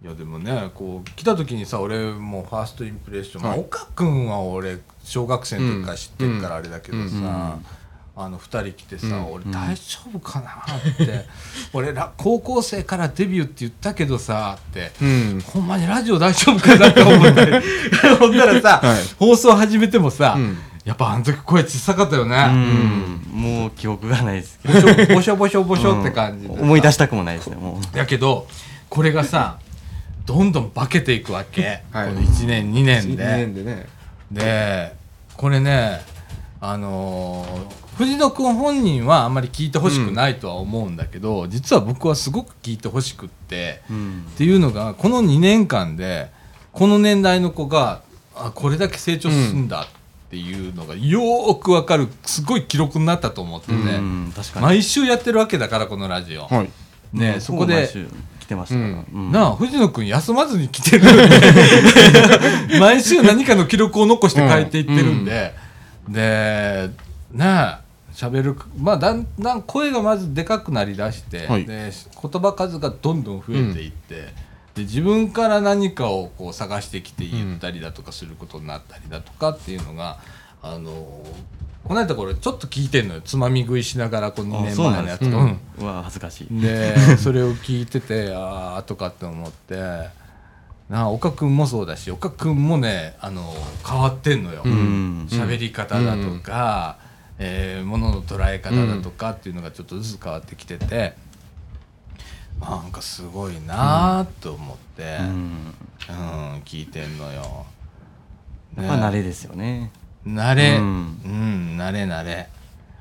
[0.00, 7.66] いやでもねこう来た時にさ俺もうファーストインプレッション、まあはい岡君は俺小学生の時から知ってるからあれだけどさ、うん
[8.20, 11.24] あの2人来てさ、うん俺大丈夫かなって、
[11.72, 15.04] 俺ら高校生からデビューって言ったけどさって、う
[15.36, 15.40] ん。
[15.40, 17.52] ほんまにラジオ大丈夫かなって思ったり
[18.18, 19.02] ほんならさ、はい。
[19.20, 20.58] 放送始めてもさ、うん。
[20.84, 23.20] やっぱあの時声小さかったようね、ん。
[23.32, 25.14] もう記憶がないですけど。
[25.14, 27.96] ボショボショボショって感じ思い出したくもないですねもう。
[27.96, 28.48] やけど
[28.88, 29.58] これがさ
[30.28, 32.08] どんどん化けていくわけ、はい。
[32.08, 33.24] この1年2年で。
[33.24, 33.86] 2年でね。
[34.30, 34.94] で
[35.36, 36.00] これね
[36.60, 44.24] あのー藤野君本人はあんまり聞いてほしくないとは思うんだけど、実は僕はすごく聞いてほしくって、うん。
[44.34, 46.30] っていうのがこの2年間で
[46.72, 48.02] この年代の子が
[48.36, 49.86] あこれだけ成長するんだっ
[50.28, 56.70] っていうのがよーくわかるすごい記録になったと思ってて、うん毎週やってるわけだからこのラジオ、はい。
[57.14, 57.88] ねうんそこで
[58.48, 59.30] てましたから、うん。
[59.30, 61.16] なあ藤野君休まずに来てるん
[62.68, 65.54] で 毎週何かの記録を残して書いていってるんで、
[66.08, 66.90] で
[67.32, 67.78] ねえ
[68.14, 71.66] 喋るまあだんだん声がまずでかくなりだして、はい。
[71.66, 74.32] で言葉数がどんどん増えていって、
[74.74, 80.18] で自分から何かをこう探してきて言ったりだとかすることになったりだとかっていうのが、
[80.62, 81.22] あの
[81.84, 83.20] この間これちょっと聞いてんのよ。
[83.22, 85.26] つまみ食いしながらこう2あ年前のやつが。
[85.28, 85.60] うんうん。
[85.78, 86.60] うわ恥ずかしい。
[86.60, 90.08] でそれを聞いててああとかって思って。
[90.88, 93.54] なあ岡君もそうだし岡君もねあの
[93.86, 94.62] 変わってんのよ。
[94.64, 95.26] ううん。
[95.30, 96.98] 喋、り方だとか、
[97.38, 101.14] えーものの捉え方だとかっていうのがちょっとずつ変わってきてて、
[102.60, 107.66] なんかすごいなあと思って、ううんん聞いてんのよ。
[108.76, 109.90] やっぱ慣れですよね
[110.34, 112.48] 慣れ、ううんん、慣れ慣れ。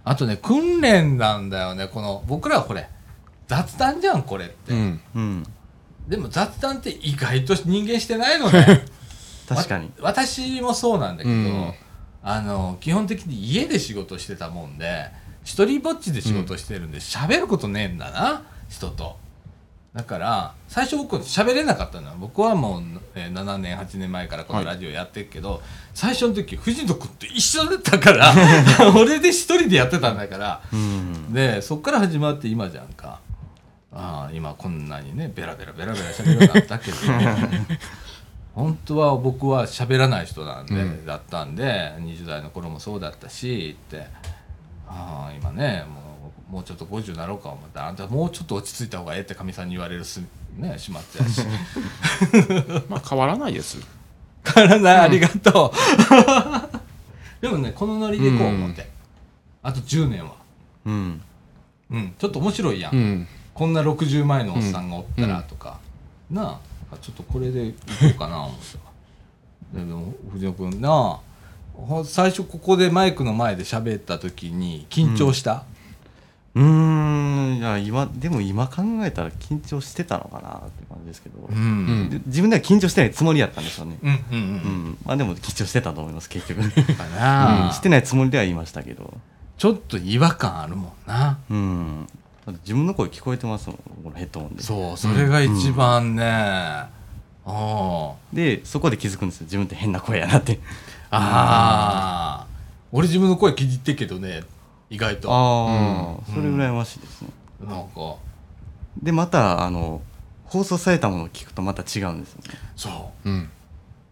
[0.03, 2.87] あとね、訓練なんだよね、この、僕らはこれ、
[3.47, 4.73] 雑談じゃん、これって。
[4.73, 5.43] うんうん
[6.07, 8.85] でも雑談って意外と人間してないのね。
[9.45, 11.73] 確かにわ私もそうなんだけど、うん
[12.23, 15.09] あの、基本的に家で仕事してたもんで、
[15.43, 19.17] 一人ぼっちで仕事してるんで、喋、ることねえんだな、人と。
[19.93, 22.15] だから、最初僕喋れなかったのよ。
[22.19, 22.81] 僕はもう、
[23.15, 25.61] えー7年、8年前からこのラジオやってるけど、
[25.93, 28.33] 最初の時、藤野君と一緒だったから、
[28.95, 31.33] 俺で一人でやってたんだから、うん。
[31.33, 33.19] でそっから始まって今じゃんか。
[33.93, 36.97] ああ今こんなにねベラベラベラベラ喋るようになったけど。
[38.53, 41.05] 本当は僕は喋らない人なんで、うん。
[41.05, 44.07] だったんで20代の頃もそうだったしって。
[44.89, 46.06] ああ今ねもう
[46.49, 50.21] もうちょっと50になろうか思ったらあんたもうちょっと落ち着いた方がええってかみさんに言われるす
[50.57, 51.41] ね始末やし。
[52.89, 53.77] まあ変わらないです。
[54.43, 57.41] からなありがとう。
[57.41, 58.89] でもねこのノリでこう思って、
[59.61, 60.35] あと10年は。
[60.85, 61.21] うん。
[61.91, 62.13] うん。
[62.17, 62.95] ちょっと面白いやん。
[62.95, 63.27] うん。
[63.53, 65.79] こんな60前のおっさんがおったらとか、
[66.29, 66.59] な
[66.91, 66.97] あ。
[67.01, 67.77] ちょっとこれでいこ
[68.15, 68.77] うかな思って
[69.73, 71.19] でも藤野君なあ。
[71.73, 75.65] ほ最初ここでマイクの前で喋った時に緊張した、
[76.57, 81.55] うーんいや今でも今考えたら緊張してたのかなって感じですけど、うん。
[81.55, 81.59] う
[82.05, 84.39] んで自分では緊張してないつもりやったんですよね、うんうんううん。
[84.91, 86.61] んまあでも緊張してたと思います結局、
[86.97, 87.65] かな。
[87.65, 87.73] あ、うん。
[87.73, 89.13] してないつもりでは言いましたけど。
[89.57, 91.37] ちょっと違和感あるもんな。
[91.49, 92.07] うん。
[92.63, 94.63] 自分の声聞こえてますもんこのヘッドホンで。
[94.63, 96.89] そうそれが一番ね、あ
[97.45, 99.45] あでそこで気づくんですよ。
[99.45, 100.59] 自分って変な声やなって。
[101.11, 102.47] ああ
[102.91, 104.43] 俺自分の声気に入ってっけどね
[104.89, 105.31] 意外と。
[105.31, 106.35] ああ、うん。
[106.35, 107.29] それ羨ましいですね、
[107.61, 108.15] なんか。
[109.01, 110.01] でまたあの
[110.45, 112.59] 放送されたものを聞くとまた違うんですよね。
[112.75, 113.29] そう。
[113.29, 113.49] うん。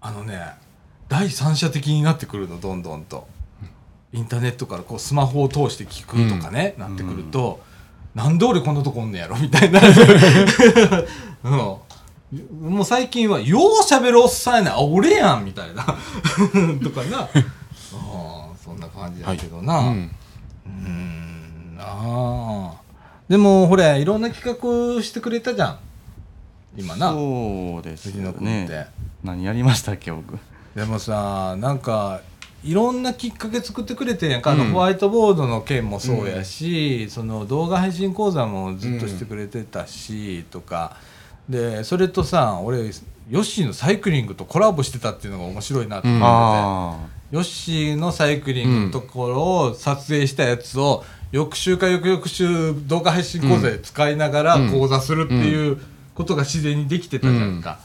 [0.02, 0.54] あのね
[1.08, 3.28] 第三者的になってくるのどんどんと。
[4.14, 7.60] インターネットからこうスマホを通して聞くとかね、なってくると、
[8.14, 9.82] なんで俺こんなとこおんねやろみたいにな。
[9.82, 9.88] る、
[11.44, 15.84] うん、もう最近はようしゃべるおっさんやなあ俺やんみたいな。
[16.82, 17.20] とかな。
[17.28, 17.28] あ
[17.94, 20.16] あそんな感じだけどな、ううんーん
[21.88, 22.82] ああ
[23.30, 25.80] でもほれいろんな企画してくれたじゃん。
[26.78, 27.12] 今な。
[27.12, 28.88] そうですよ藤野君って、ね
[29.24, 30.38] 何やりましたっけ僕。
[30.76, 32.22] でもさなんか
[32.64, 34.72] いろんなきっかけ作ってくれてんやんか、あのうん。
[34.72, 40.98] ホワイトボードの件もそうやし、その動画配信講座もずっとしてくれてたし、とか。
[41.48, 42.80] でそれとさ俺
[43.30, 46.98] ヨッシーのサイクリングとコラボしてたっていうのが面白いなって思ってて、あ
[47.32, 51.04] ヨッシーのサイクリングのところを撮影したやつを
[51.36, 54.72] 翌週か翌々週動画配信講座で使いながらうん。
[54.72, 55.78] 講座するっていう
[56.14, 57.62] ことが自然にできてたじゃん。
[57.62, 57.78] か、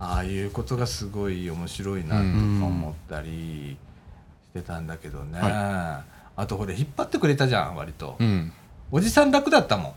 [0.00, 3.76] ああいうことがすごい面白いなとか思ったり
[4.54, 6.04] してたんだけどね、は
[6.36, 8.50] あとこれ引っ張ってくれたじゃん割と、うん。
[8.90, 9.92] おじさん楽だったもん。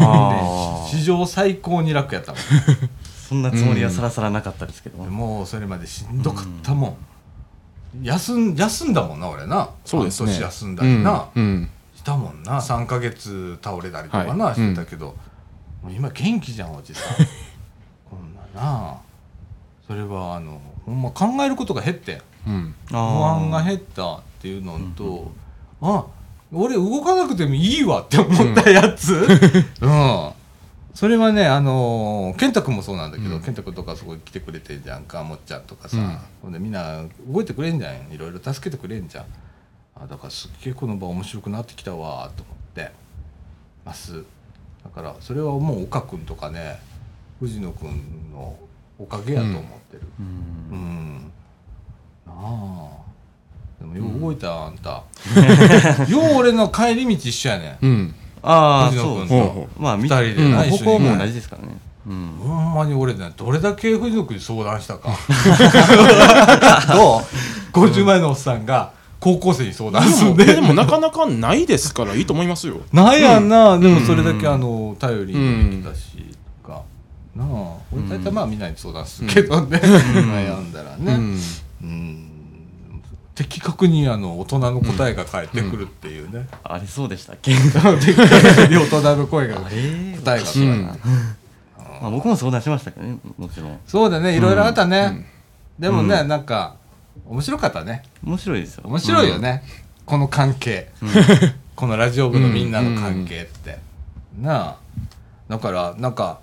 [0.00, 2.40] あ史上最高に楽やったもん。
[3.28, 6.96] そんなつもりはさらさらなかったですけど、もうそれまでしんどかったも
[8.00, 9.70] ん、休ん休んだもんな俺な。
[9.84, 10.28] そうですね。
[10.28, 11.70] 半年休んだりな、うん
[12.00, 12.60] うんしたもんな。
[12.60, 14.54] 3ヶ月倒れたりとかな、はい。
[14.54, 15.14] してたけど、
[15.82, 17.16] もう今元気じゃんおじさん。
[18.08, 18.96] こんなな。
[19.86, 22.20] それはあのほんま考えることが減ってん。
[22.46, 22.74] うん。
[22.88, 25.30] 不安が減ったっていうのと、
[25.82, 26.06] あ
[26.52, 29.14] 俺動かなくてもいいわって思ったやつ、
[29.80, 30.30] うん。
[30.94, 33.42] それはねあの健太君もそうなんだけど、うん。
[33.42, 35.98] 健太君とかそこに来てくれてんじゃんかもっちゃんとかさ、
[36.44, 38.12] うんでみんな動いてくれんじゃん。
[38.12, 39.24] いろいろ助けてくれんじゃん
[40.02, 42.60] あだからすっげえこの場面白くなってきたわと思って。
[43.84, 44.24] ます。
[44.84, 46.80] だからそれはもう岡君とかね
[47.38, 48.56] 藤野君の
[48.98, 50.02] おかげやと思ってる。
[50.18, 50.26] うん。
[50.70, 51.32] うん、
[52.26, 52.88] なあ。
[53.80, 55.02] でもよう動いたあんた。
[56.08, 57.86] よう俺の帰り道一緒やねん。
[57.86, 58.14] うん。
[58.42, 59.82] ああ藤野君そうですねほう。
[59.82, 61.78] まあ見二人でうんな一緒に歩行も同じですからね。
[62.06, 62.36] うん。
[62.38, 65.10] ほんまに俺ねどれだけ藤野君に相談したか。
[66.92, 67.22] と
[67.72, 70.46] 50前のおっさんが高校生に相談すんで。
[70.46, 72.80] でもなかなかないですからいいと思いますよ。
[72.92, 76.16] なんやんな、でもそれだけあの頼りに来たし、
[76.62, 76.82] とか
[77.36, 81.38] なあ俺大体まあみんなに相談するけどね、悩んだらね、うん。
[81.82, 82.26] うん。
[83.34, 87.54] 的確にあの大人の答えが返ってくるっていうね、あれそうでしたっけ？
[87.54, 91.10] 的確に大人の声が 答えが返うんってくる、
[92.02, 93.78] まあ僕も相談しましたけどねもちろん。
[93.86, 94.36] そうだね。
[94.36, 95.24] いろいろあったね、
[95.78, 95.82] うん。
[95.82, 96.76] でもね、うなんか
[97.30, 98.02] 面白かったね。
[98.24, 98.82] 面白いですよ。
[98.86, 99.62] 面白いよね、
[100.04, 100.90] この関係、
[101.76, 103.78] このラジオ部のみんなの関係って、
[104.40, 104.76] なあ。
[105.48, 106.40] だからなんか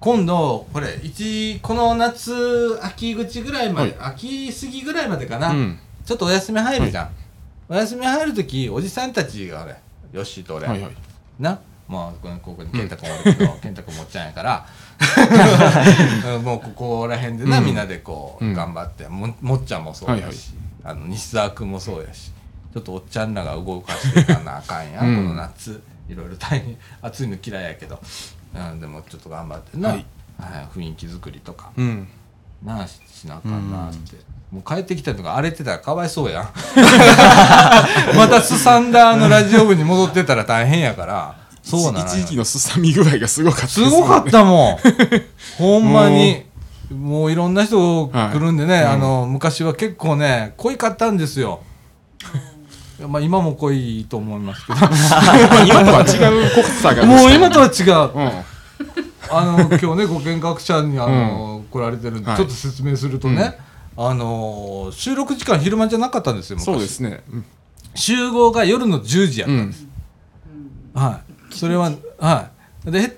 [0.00, 5.78] 今度これ一この夏秋口ぐらいまで、秋過ぎぐらいまでかな、うん。
[6.04, 7.10] ちょっとお休み入るじゃん、
[7.68, 9.80] お休み入る時おじさんたちがね
[10.12, 10.92] よしと俺、はいはい。
[11.38, 14.66] なまあこここに健太君おるけど、健太君もっちゃんやから。
[16.40, 17.64] もうここら辺でな、うん。
[17.66, 18.54] みんなでこう、うん。
[18.54, 19.06] 頑張って。
[19.08, 20.36] ももっちゃんもそうやし、はいはい。
[20.84, 22.32] あの西澤君もそうやし。
[22.72, 25.16] ちょっとおっちゃんらが動かしていかなあかんや、うん。
[25.16, 25.82] この夏。
[26.08, 26.76] いろいろ大変。
[27.02, 28.00] 暑いの嫌いやけど、
[28.54, 30.06] うん、でもちょっと頑張ってな、ははいい
[30.74, 31.70] 雰囲気作りとか。
[31.76, 32.08] うん。
[32.62, 34.16] なあししなあかんなって、
[34.50, 36.44] もう帰ってきたのが荒れてたらかわいそうやん。
[38.16, 41.43] またすさんだあのラジオ部に戻ってたら大変やから
[41.82, 42.06] そうなのよ。
[42.06, 44.78] 一時期のすさみ具合がすごかったですすごかったもん。
[45.58, 46.44] ほんまに。
[46.90, 47.32] もう。
[47.32, 48.90] いろんな人来るんでね、はいうん。
[48.90, 51.60] あの昔は結構ね濃いかったんですよ。
[53.08, 54.78] まあ今も濃いと思いますけど。
[55.66, 58.18] 今とは違う濃さがもう今とは違う。
[58.18, 58.44] うん。
[59.30, 62.36] あの今日ねご見学者にあの、来られてるんで、はい。
[62.36, 63.58] ちょっと説明するとね、
[63.96, 66.64] あの収録時間昼間じゃなかったんですよ昔。
[66.66, 67.22] そうですね。
[67.32, 67.44] うん。
[67.94, 69.86] 集合が夜の10時やったんです、
[70.94, 71.23] はい
[71.54, 72.50] それはは
[72.86, 72.90] い。
[72.90, 73.16] で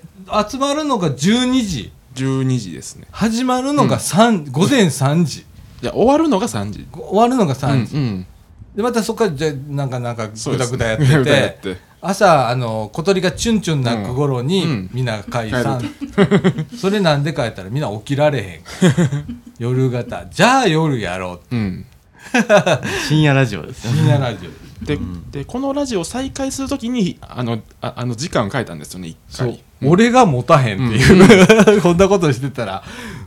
[0.49, 1.91] 集まるのが12時。
[2.15, 3.07] 12時ですね。
[3.11, 5.41] 始まるのが3、午前3時。
[5.41, 6.87] いや終わるのが3時。
[6.91, 8.25] 終わるのが3時、うんうん。
[8.75, 11.87] でまたそこからじゃあなんかなんかグダグダやっててって。
[11.99, 14.89] 朝あの小鳥がチュンチュン鳴く頃に、うんうん。
[14.93, 15.81] みんな解散
[16.79, 18.61] それなんでかやったらみんな起きられへん。
[19.59, 20.25] 夜型。
[20.31, 21.55] じゃあ夜やろう。
[21.55, 21.85] うん。
[23.07, 23.85] 深夜ラジオです。
[23.85, 29.47] よ深夜ラジオででこのラジオを再開するときにあのああの時間を変えたんですよね一そう。
[29.47, 32.83] 回、俺が持たへんっていう、 こんなことしてたら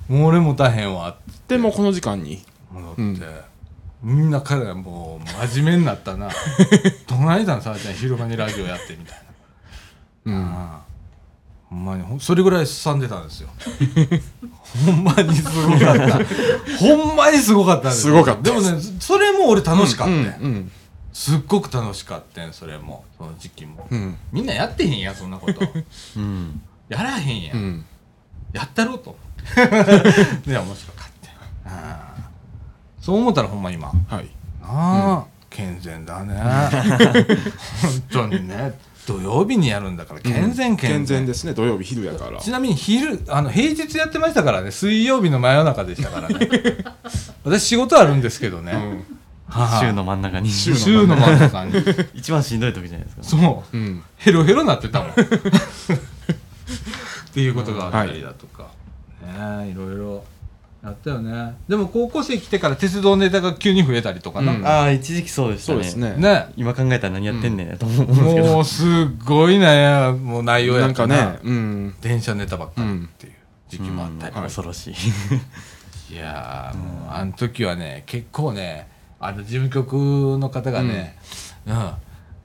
[0.08, 1.10] もう俺持たへんわ。
[1.10, 1.14] っ
[1.46, 2.44] てでもうこの時間に。
[2.72, 3.26] 戻って、
[4.02, 6.30] みんな彼らもう真面目になったな。
[7.08, 9.22] どないだんさあちゃん昼間にラジオやってみたい
[10.26, 10.32] な。
[10.32, 10.44] うん。
[10.44, 10.90] ああ。
[11.70, 13.48] ほんまにそれぐらいすさんでたんですよ。
[14.86, 16.20] ほんまにすごかった。
[16.78, 18.14] ほんまにすごかったんですよ。
[18.14, 20.72] すごかったでもねそれも俺楽しかった、うんうん
[21.12, 23.04] すっごく楽しかったんそれも。
[23.18, 24.16] その時期も、うん。
[24.32, 25.60] みんなやってへんやんそんなこと。
[26.16, 26.62] うん。
[26.88, 27.84] やらへんやん、うん。
[28.52, 29.10] やったろうと。
[29.10, 29.18] 思
[29.64, 29.72] っ
[30.44, 31.10] てで面白かっ
[31.64, 31.70] た
[33.00, 33.88] そう思ったらほんま今。
[33.88, 34.28] はい。
[34.60, 36.34] なあ、健全だね。
[37.82, 38.78] 本当にね。
[39.06, 41.54] 土曜日にやるんだから健全健全,、ですね。
[41.54, 42.38] 土曜日昼やから。
[42.38, 44.70] ちなみに昼あの平日やってましたからね。
[44.70, 46.48] 水曜日の真夜中でしたからね。
[47.42, 48.88] 私仕事あるんですけどね、うん。
[48.90, 49.19] はい
[49.80, 50.50] 週の真ん中に。
[50.50, 51.72] 週週の真ん中に。
[52.14, 53.22] 一番しんどい時じゃないですか。
[53.22, 53.76] そう。
[53.76, 54.02] うん。
[54.16, 55.10] ヘロヘロなってたもん。
[55.10, 55.14] っ
[57.32, 58.64] ていうことがあったりだとか、
[59.22, 60.24] ねえいろいろ
[60.82, 61.54] やったよね。
[61.68, 64.66] でも高校生来てから鉄道ネタが急に増えたりとかな、うん。
[64.66, 65.84] ああ一時期そうでしたね。
[65.84, 66.16] そうですね。
[66.16, 66.46] ね。
[66.56, 68.04] 今考えたら何やってんねんと思う。
[68.04, 68.06] ん。
[68.08, 68.86] ですけどもうすっ
[69.24, 70.12] ごいね。
[70.12, 70.88] もう内容やな。
[70.88, 71.94] んかったなねうん。
[72.00, 73.32] 電車ネタばっかりっていう
[73.68, 74.94] 時期もあったり、うん恐ろしい。
[76.12, 78.88] いやーもうあの時はね結構ね
[79.20, 79.92] あの事務局
[80.38, 81.18] の方がね、
[81.66, 81.92] うん。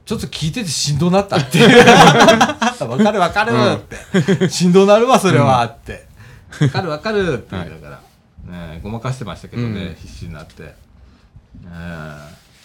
[0.06, 1.58] ちょっと聞いててしんどなったって。
[1.58, 6.06] い うわかるわかるって、しんどなるわそれはって、
[6.62, 8.02] わかるわかるって言いなが
[8.48, 9.96] ら、ね、ごまかしてましたけどね、うん。
[9.96, 10.74] 必死になって、ね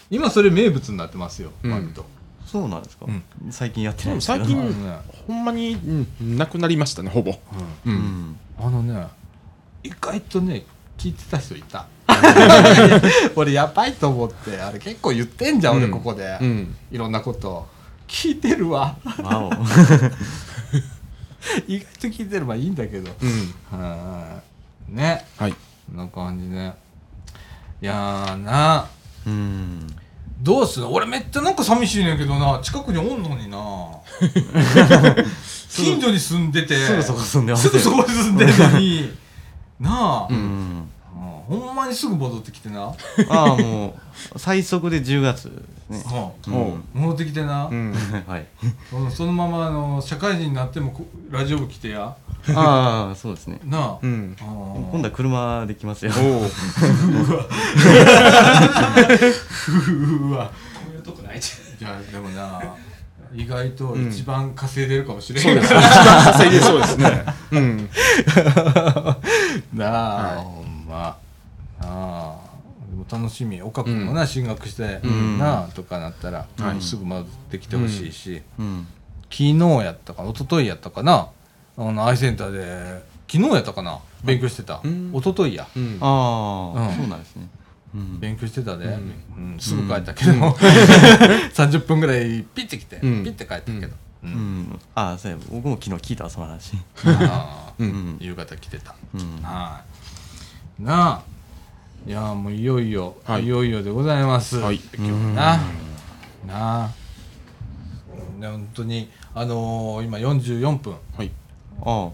[0.09, 1.71] 今それ名物になってますようん。
[1.71, 2.05] 割と、
[2.45, 3.05] そうなんですか。
[3.07, 3.23] うん。
[3.49, 4.45] 最近やってないですけど。
[4.45, 5.73] 最近ねほんまに、
[6.19, 7.31] うん、なくなりましたねほぼ。
[7.31, 7.35] う
[7.85, 8.39] うんん。
[8.59, 9.07] あのね
[9.83, 10.65] 意外とね
[10.97, 11.87] 聞いてた人いた
[13.35, 15.83] 俺やばいと思ってあれ結構言ってんじゃん、うん。
[15.83, 16.75] 俺ここで、うん。
[16.91, 17.67] いろんなこと。
[18.07, 18.95] 聞いてるわ。
[21.67, 23.11] 意外と聞いてればいいんだけど。
[23.21, 23.53] うん。
[23.79, 24.41] は
[24.89, 24.91] い。
[24.91, 25.25] ね。
[25.37, 25.51] はい。
[25.51, 25.57] こ
[25.93, 26.75] んな感じね
[27.81, 28.85] いやーな。
[29.25, 29.87] うん。
[30.41, 32.59] どうすんの俺めっちゃなんか寂しいねんけどな。
[32.61, 33.57] 近くにおんのにな。
[35.69, 36.75] 近所に住んでて。
[36.75, 39.11] すぐそこ住んでますすぐそこに住んでるのに。
[39.79, 40.39] なあ、ううん
[40.79, 40.89] ん
[41.51, 42.93] ほほんまにすぐ戻ってきてな、
[43.29, 43.97] ああも
[44.33, 45.51] う最速で10月。
[45.89, 46.01] ね、
[46.47, 46.53] うん。
[46.53, 47.91] おう戻ってきてな、うん。
[48.25, 48.45] はい。
[48.93, 52.15] うんそのままあの社会人になってもこラジオ部来てや。
[52.55, 53.59] ああそうですね。
[53.65, 54.35] なあ、うん。
[54.39, 56.13] あー今度は車で来ますよ。
[56.17, 56.39] おお
[60.29, 60.51] うわこ
[60.89, 62.61] ういうとこないじいやでもな
[63.33, 67.89] 意外と一番稼いでるかもしれん、そうですね一番稼いでそうですねうん
[69.73, 71.17] なあ、はいほんま
[71.81, 72.37] なあ
[72.89, 73.61] でも楽しみ。
[73.61, 75.37] 岡君もな、進学して、ん。
[75.37, 78.87] なあとかなったら、はいすぐ戻ってきてほしいし、うん。
[79.29, 79.53] 昨日
[79.83, 81.29] やったかな一昨日やったかな
[81.77, 83.01] あのアイセンターで
[83.31, 85.11] 昨日やったかな勉強してた、うん。
[85.13, 85.67] 一昨日や。
[85.75, 85.97] うん。
[86.01, 86.95] ああ、うん。
[86.95, 87.47] そうなんですね、
[87.95, 90.31] うん、勉強してたで、ううんすぐ帰ったけど、
[91.53, 93.23] 30分ぐらいピッて来て、うん。
[93.23, 93.91] ピッて帰ったけど、う
[94.23, 94.31] うん。
[94.63, 95.37] ん、ああそうや。
[95.49, 96.73] 僕も昨日聞いたわその話。
[97.05, 98.17] ああううんん。
[98.19, 99.41] 夕方来てた、うん。
[99.41, 99.81] は
[100.79, 100.83] い。
[100.83, 101.21] なあ
[102.07, 103.45] いやもういよいよ、はい。
[103.45, 104.79] い、よいよでございます、はい。
[104.97, 105.59] 今日な、
[106.47, 106.85] な。
[106.85, 106.89] あ
[108.39, 110.95] ね本当にあのー今44分。
[111.15, 111.29] はい。
[111.83, 112.11] ああ。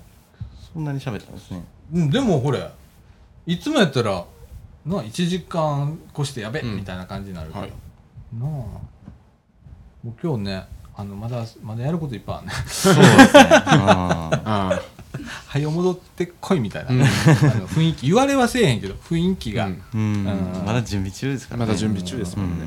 [0.73, 1.63] そんなに喋ったんですね。
[1.93, 2.69] うんでもほれ
[3.45, 4.25] いつもやったら
[4.85, 6.75] な1時間越してやべ、うん。
[6.75, 7.69] みたいな感じになるけど、はい。
[8.37, 8.49] なあ。
[8.49, 8.81] も
[10.05, 13.49] う今日ねあのまだまだやることいっぱいあるねそうですね。
[13.51, 14.81] あああ
[15.47, 17.01] はよ戻ってこいみたいな、うん。
[17.01, 19.81] あの雰囲気言われはせえへんけど雰囲気が、あうん。
[19.93, 20.01] うん。
[20.01, 20.65] うん。
[20.65, 22.65] まだ準備中ですから、ね、まだ準備中ですもんね。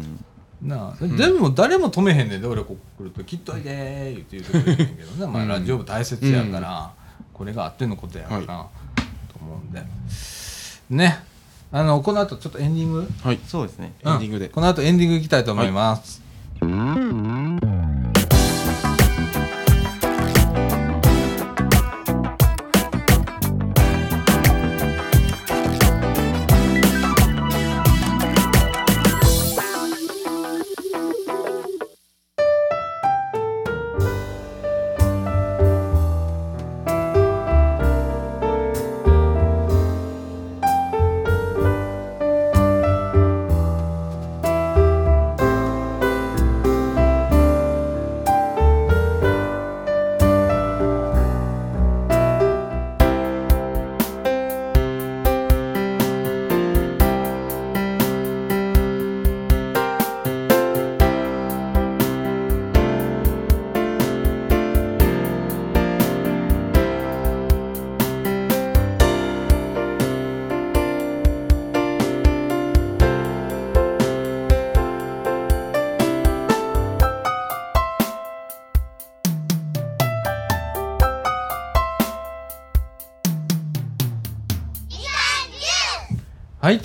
[0.62, 5.48] なあ、でも誰も止めへんねんで俺ここ来ると「切っといで」言って言うてくれへんけどね、まあ、うん。
[5.48, 6.92] ラジオ部大切やから、
[7.32, 8.46] これがあってのことやから、はい。
[8.46, 9.82] と思うんで。
[10.90, 11.24] ね。
[11.72, 13.08] あのこの後ちょっとエンディング？
[13.22, 13.38] はい。
[13.46, 13.94] そうですね。
[14.04, 14.48] エンディングで。
[14.48, 16.20] この後エンディングいきたいと思います、
[16.60, 16.70] はい、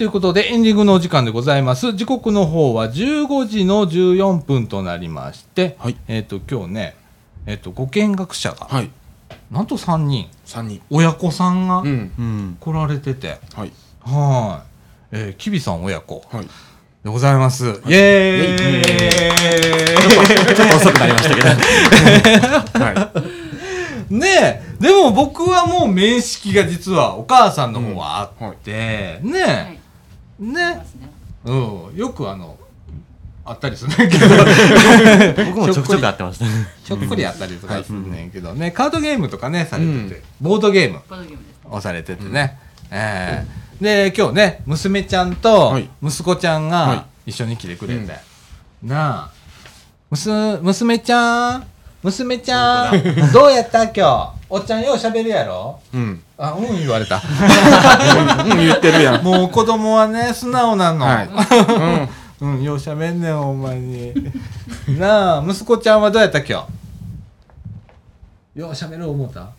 [0.05, 1.93] いうことでエンディングのお時間でございます。
[1.93, 5.97] 時刻の方は15時の14分となりまして、はい。
[6.07, 6.95] えっ、と、今日ね、
[7.47, 8.91] えっ、と、ご見学者が、はい。
[9.51, 10.81] なんと3人、3人。
[10.91, 12.11] 親子さんがうん。
[12.17, 13.71] うん来られてて、はい。
[14.01, 14.63] は
[15.11, 15.17] い。
[15.17, 16.23] えー、きびさん親子。
[16.31, 16.45] はい。
[17.03, 17.65] でございます。
[17.65, 18.81] イエー
[20.51, 20.55] イ。
[20.55, 21.47] ちょっと遅くなりましたけど。
[22.85, 23.11] は
[24.09, 24.27] ね
[24.61, 29.27] え、でも僕はもう面識が実はお母さんの方はあって、はい。
[29.27, 29.39] ね
[29.71, 29.84] え、い
[30.39, 30.75] ね。
[30.75, 30.85] ね
[31.45, 32.57] うん、よくあの、
[33.45, 34.27] あったりするんだけど、
[35.53, 36.45] 僕もちょくちょく会ってました。
[36.83, 40.23] ちょっくりあったりとかするねんけどね、カードゲームとかね、されてて、うん。
[40.41, 40.99] ボードゲーム。
[41.69, 42.57] をされててね、
[42.91, 43.45] え
[43.81, 44.11] え。
[44.11, 45.89] で、今日ね、娘ちゃんとはい。
[46.03, 48.13] 息子ちゃんがは一緒に来てくれて、
[48.83, 49.29] なあ、
[50.09, 50.29] むす、
[50.61, 51.67] 娘ちゃん、
[52.03, 53.83] 娘ちゃん、どうやった？
[53.83, 54.44] 今日。
[54.55, 55.81] おっちゃんよう喋るやろ？
[55.93, 57.17] いうんあ、うん言われた。
[57.17, 61.05] うん言ってるやんもう子供はね、素直なの。
[61.05, 61.29] はい
[62.39, 64.13] うん、ようしゃべんねん、ほんまに。
[64.97, 66.65] なあ、息子ちゃんはどうやった今
[68.55, 68.59] 日？
[68.61, 69.49] ようしゃべる思うた？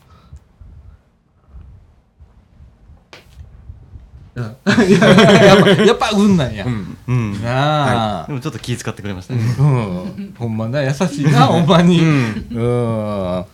[4.35, 4.45] うん
[4.89, 6.65] いややっぱ、やっぱ運なんや。
[6.65, 12.01] うんうんなあ、でもちょっと気遣ってくれましたねうん、ほんまな、優しいな、ほんまに。
[12.01, 12.61] うんう
[13.41, 13.45] ん。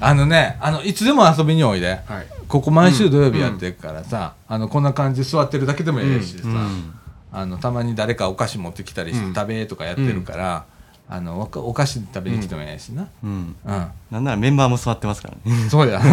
[0.00, 2.00] あのね、あの、いつでも遊びにおいで。
[2.06, 2.26] はい。
[2.48, 6.94] ここ毎週土曜日やってるからさ、あのこんな感じで座ってるだけでもいいしさ、うん。
[7.32, 9.34] あのたまに誰かお菓子持ってきたりして、うん。
[9.34, 10.64] 食べとかやってるから、
[11.08, 13.56] あのお菓子食べに来てもいいしな、うん。
[13.64, 13.88] うん。
[14.10, 15.68] なんならメンバーも座ってますからね。
[15.70, 15.98] そうや。
[16.02, 16.08] はい。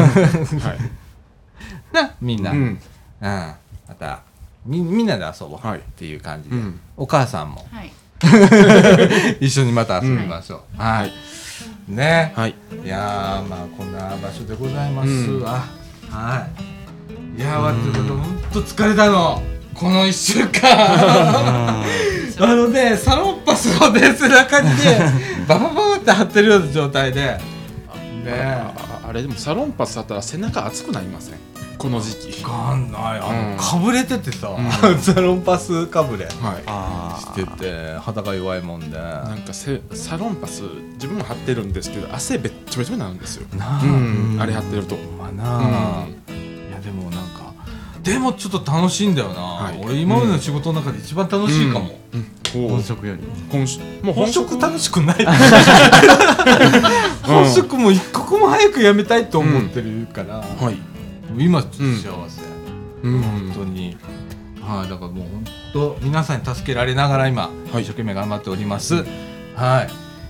[1.94, 2.62] なみんな、ううん。
[2.68, 2.80] ん
[3.22, 3.56] ま
[4.00, 4.22] た
[4.66, 5.80] みみんなで遊ぼうはい。
[5.80, 6.80] っていう感じで、うん。
[6.96, 7.68] お母さんも。
[7.72, 7.92] はい。
[9.42, 11.12] 一緒にまた遊びましょう、はい
[11.90, 12.56] ね、はい。
[12.84, 15.42] いやーまあこんな場所でございますうん。
[15.42, 15.64] わ、
[16.10, 16.48] は
[17.38, 17.40] い。
[17.40, 19.42] いやーわってほんと疲れたの。
[19.74, 21.84] この1週間。
[22.42, 25.14] あのねサロンパスをね背中にね
[25.48, 27.22] ババババって貼ってるような状態で。
[28.24, 28.74] ねあ
[29.10, 31.36] あれでもサロンパスだったら背中熱くなりません？
[31.80, 32.44] この時期。
[32.44, 33.02] わかんない。
[33.22, 33.56] あうん。
[33.56, 34.60] のかぶれててさ、う
[35.02, 36.26] サロンパスかぶれ。
[36.26, 36.34] はい。
[36.68, 38.98] あしてて肌が弱いもんで。
[38.98, 40.64] なんかせサロンパス
[40.96, 43.48] 自分も貼ってるんですけど汗べっちょべちょになるんですよ。
[43.58, 44.38] なあ、うん。
[44.42, 44.98] あれ貼ってると。
[45.18, 47.54] まなあ、いやでもなんか
[48.04, 49.80] でもちょっと楽しいんだよな、はい。
[49.82, 51.98] 俺今までの仕事の中で一番楽しいかも、
[52.52, 55.26] 本職より本職もう本本職職楽しくない。
[57.24, 60.99] 本職も一刻も早く辞めたいと思ってるから、はい
[61.38, 62.42] 今幸せ、
[63.04, 63.22] うん。
[63.22, 63.98] 本当に。
[64.62, 67.82] はいだからもう本当皆さんに助けられながら今、はい。
[67.82, 69.06] 一生懸命頑張っております、
[69.56, 69.88] は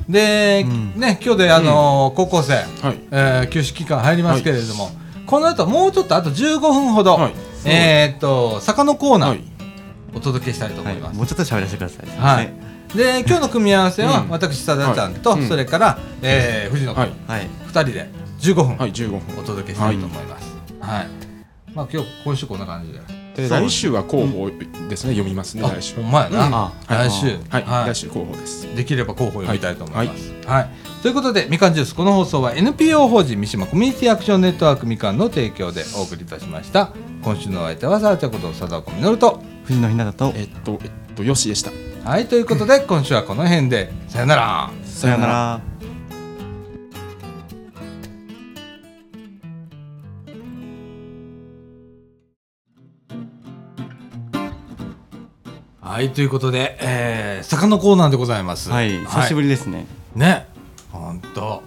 [0.07, 0.11] い。
[0.11, 0.99] で、うん。
[0.99, 2.99] ね今日であのー高校生、はい。
[3.11, 4.91] えー休止期間入りますけれども、
[5.25, 7.33] この後もうちょっとあと15分ほど、はい。
[7.65, 9.43] えーっと坂のコーナーはい。
[10.15, 12.07] お届けしたいと思はいいます、もうちょっと喋らせてください。
[12.17, 12.53] はい。
[12.95, 14.29] で今日の組み合わせは、うん。
[14.29, 17.11] 私さだちゃんと、それから、えー藤野君、はい。
[17.27, 17.47] はい。
[17.67, 19.21] 2人で15分はい15分。
[19.37, 20.48] お届けしたいと思います、
[20.89, 21.07] はい。
[21.73, 22.99] まあ今日今週こんな感じで。
[23.35, 25.13] で来週は候補ですね。
[25.13, 25.63] 読みますね。
[25.63, 25.95] あ来週。
[25.95, 26.53] ほんまやな、うん。
[26.55, 27.27] あ来週。
[27.49, 27.63] はい。
[27.63, 27.93] はい。
[27.93, 28.75] 来週候補です。
[28.75, 30.33] できれば候補を読みたいと思います。
[30.45, 30.69] はい、
[31.03, 31.95] ということでみかんジュース。
[31.95, 36.91] この放送は NPO 法人三島コミュニティアクションネットワークみかんの提供でお送りいたしました。
[37.23, 39.41] 今週のお相手はさあちゃんこと佐藤小実と。
[39.65, 40.33] 藤野ひなたと。
[40.35, 41.71] えっとえっとよしでした。
[42.03, 42.27] はい。
[42.27, 43.91] ということで今週はこの辺で。
[44.07, 44.71] さよなら。
[44.83, 45.61] さよなら
[55.89, 58.69] はいということで、えー、坂のコーナーでございます。
[58.69, 60.47] はい久しぶり、りですねね。
[60.91, 61.63] 本当。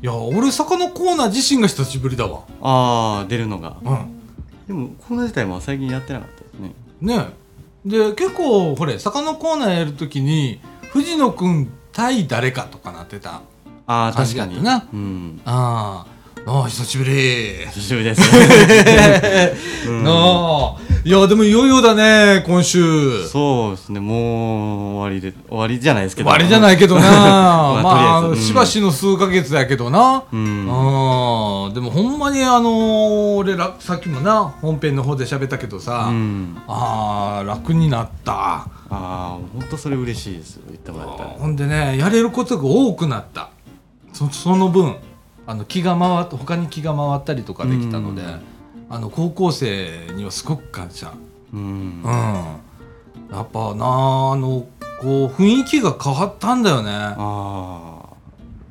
[0.00, 2.44] いや俺坂のコーナー自身が久しぶりだわ。
[2.62, 4.14] ああ出るのがうん。
[4.68, 7.26] でもコーナー自体も最近やってなかったですねね
[7.84, 10.60] で結構ほれ坂のコーナーやるときに
[10.92, 13.42] 藤野くん対誰かとかなってた
[13.88, 16.13] ああ確かになうんあー
[16.46, 17.66] あー久しぶり。
[17.72, 18.20] 久しぶりです。
[19.88, 20.04] うん。
[20.04, 20.74] なあ。
[21.02, 23.26] いやでもいよいよだね今週。
[23.28, 23.98] そうですね。
[24.00, 26.28] もう終わりで終わりじゃないですけど。
[26.28, 27.00] 終わりじゃないけどな。
[27.08, 28.36] まあまあ、うん。
[28.36, 30.66] しばしの数ヶ月やけどな、うん。
[31.72, 36.58] でもほんまにあのー俺らさっきもな本編の方で喋ったけどさ、うん。
[36.68, 38.32] あー楽になった。
[38.32, 41.30] ああ本当それ嬉しいですよ言ってもらえたら。
[41.38, 43.48] ほんでねやれることが多くなった。
[44.12, 44.94] そその分
[45.46, 48.40] あの気が回っ他に気が回ったりとかできたので、うん。
[48.90, 51.12] あの高校生にはすごく感謝、
[51.52, 51.60] うん。
[51.60, 54.66] うん、やっぱなあの
[55.00, 58.00] こう雰囲気が変わったんだよね、あ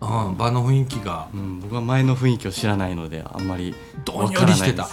[0.02, 0.28] あ。
[0.28, 1.28] うん、場の雰囲気が。
[1.34, 4.88] うん、僕は前の雰囲気を知らないのであんまりどんよりしてた。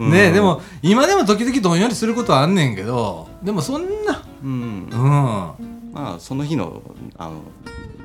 [0.00, 4.22] ね でも今でも時々どんよりすることはあんねんけどでもそんな。
[4.42, 4.88] うん。
[4.90, 5.92] うん。
[5.92, 6.82] まあその日の
[7.16, 7.40] あの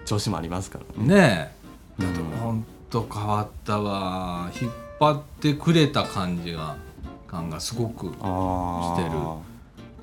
[0.05, 1.15] 調子もありますからね。
[1.15, 1.62] ね
[1.99, 4.51] だってほんと変わったわ。
[4.61, 6.75] 引っ張ってくれた感じが
[7.27, 8.17] 感がすごくして
[9.09, 9.11] る。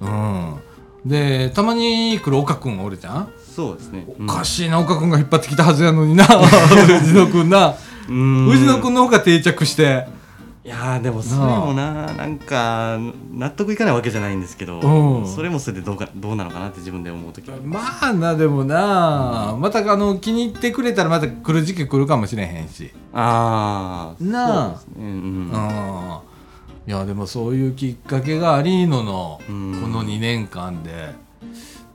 [0.01, 0.61] うん。
[1.05, 3.33] でたまに来る岡君おるじゃん。
[3.55, 4.07] そうですね。
[4.21, 7.75] おかしいな岡君が引っ張ってきたはずやのにな藤野君な。
[8.09, 8.51] うん。
[8.51, 10.07] 藤野君の方が定着して
[10.63, 12.99] いやーでもそれもななんか
[13.33, 15.27] 納得いかないわけじゃないんですけどうん。
[15.27, 22.91] それもそれでどうかどうなのかなって自分で思う時はまあなでもなまたあの気に入ってくれたらまた来る時期来るかもしれへんし。
[23.15, 24.77] ああなあ。
[24.77, 25.05] そうん。
[25.05, 25.51] うん。
[26.87, 29.73] いやでもそういうきっかけがありののこうん。
[29.93, 31.15] の2年間で。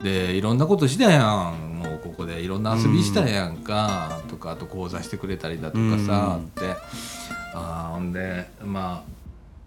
[0.02, 1.78] でいろんなことしたやん。
[1.78, 4.20] もうここでいろんな遊びしたやんか。
[4.28, 6.46] とかあと講座してくれたりだとかさうん。
[6.46, 6.62] って
[7.56, 9.10] あーほんでまあ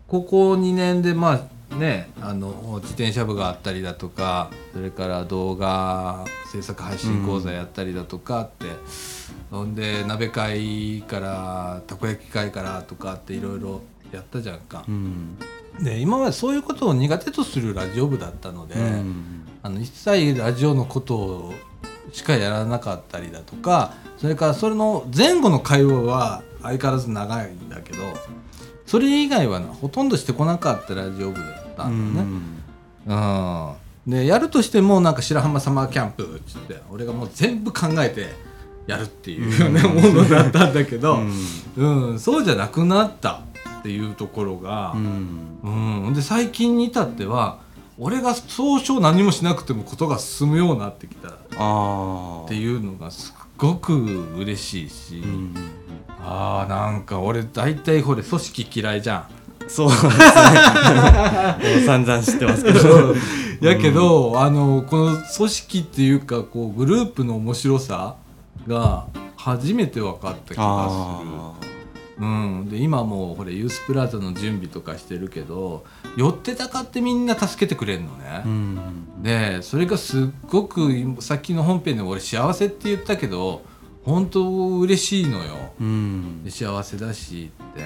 [0.07, 8.65] ここ2年でまあねあの自転車部があったりだとかそれから動画制作配信講座やったりだとかって、
[9.51, 13.81] ほんで鍋会からたこ焼き会からとかっていろいろ
[14.11, 14.91] やったじゃんかう。
[14.91, 15.37] ん
[15.79, 21.53] で今までそういうことを苦手とするラジオ部だったので、うんあの一切ラジオのことを
[22.13, 28.03] しかやらなかったりだとかそれからそれの前後の会話は相変わらず長いんだけど
[28.85, 32.31] それ以外はなほとんどしてこなかったラジオ部だったんだよね。
[34.05, 34.11] うん。
[34.11, 38.29] でやるとしてもなんか白浜サマーキャンプっつって俺がもう全部考えて
[38.87, 41.17] やるっていう、ねものだったんだけど、
[41.77, 42.09] うん。
[42.09, 42.19] うん。
[42.19, 43.43] そうじゃなくなった
[43.79, 44.93] っていうところが。
[44.95, 46.07] うん。
[46.07, 47.59] うん、で最近に至っては
[47.99, 51.31] 俺が総称何もしなくてもことが進むようになってきたっ
[52.47, 53.93] ていうのがすっごく
[54.37, 55.53] 嬉しいし、うん
[56.21, 59.25] あーなんか俺大体これ組織嫌いじゃん。
[59.67, 60.11] そうですね。
[60.13, 60.17] も
[61.77, 63.15] う散々知ってますけど。
[63.61, 68.15] やけど、あのこの組織っていうかこうグループの面白さ
[68.67, 71.39] が初めて分かった気がする。
[71.39, 71.53] あ
[72.19, 75.85] うん、で今もうこれユースプラザの準備とかしてるけど
[76.17, 78.41] 寄ってたかってみんな助けてくれんのね。
[78.43, 79.23] ー、うん。
[79.23, 83.61] でそれがすっごくさっきの本編でも俺幸せって言ったけど
[84.09, 85.73] 本当嬉しいのよ。
[85.79, 86.43] うん。
[86.43, 87.83] で幸せだしって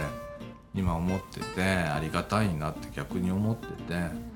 [0.74, 4.34] 今思っててありがたいなって逆に思ってて。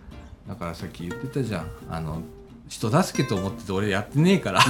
[0.48, 1.68] だからさっき言ってたじゃん。
[1.90, 2.22] あの
[2.70, 4.62] 人助けと思ってて俺やってねえから、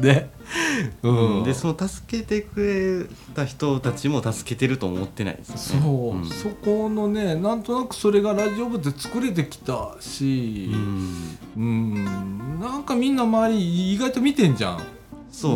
[0.00, 0.28] で、
[1.02, 6.20] うん、でその助けてくれた人たちも助けてると思ってないですそう、よね。
[6.22, 6.24] ん。
[6.26, 10.70] そこのねなんとなくそれがラジオ部で作れてきたし。
[10.72, 11.38] うん。
[11.56, 12.60] うん。
[12.60, 14.82] なんかみんな周り意外と見てんじゃん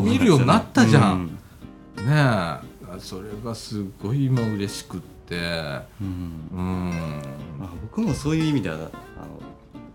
[0.03, 1.39] 見るようになったじゃん。
[1.99, 2.09] うん。
[2.09, 2.71] え。
[2.99, 5.37] それがすごい今嬉しくって。
[6.01, 6.51] うん。
[6.53, 7.23] うん。
[7.59, 8.91] まあ、僕もそういう意味ではあの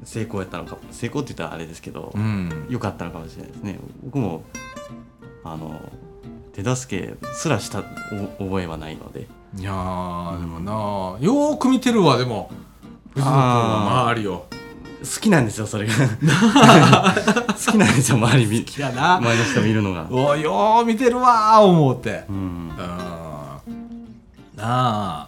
[0.03, 2.67] 成功やったのか成功って言ったらあれですけど、うん。
[2.69, 3.79] 良かったのかもしれないですね。
[4.03, 4.43] 僕も
[5.43, 5.79] あの
[6.53, 7.83] 手助けすらした
[8.39, 9.27] お覚えはないので。
[9.57, 10.71] いやーでもな
[11.21, 12.49] よーく見てるわでも。
[13.13, 14.45] 藤野君の周りを
[15.01, 15.93] 好きなんですよそれが。
[17.65, 18.57] 好きなんですよ周り見。
[18.65, 22.23] 周りの人見るのが、およー見てるわー思って。
[22.29, 22.35] うん。
[22.35, 22.77] うん。
[24.55, 25.27] な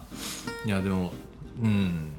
[0.64, 1.12] いやでも
[1.62, 2.12] うん。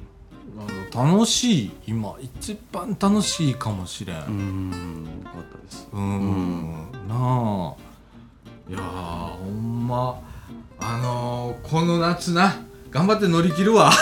[0.94, 4.16] 楽しい今一番楽しいかもしれん。
[4.16, 5.04] うん。
[5.24, 5.88] よかったです。
[5.92, 6.88] うん。
[7.08, 7.74] なあ。
[8.68, 8.82] いやー
[9.44, 10.18] ほんま
[10.80, 12.54] あのーこの夏な
[12.90, 13.92] 頑張って乗り切るわ。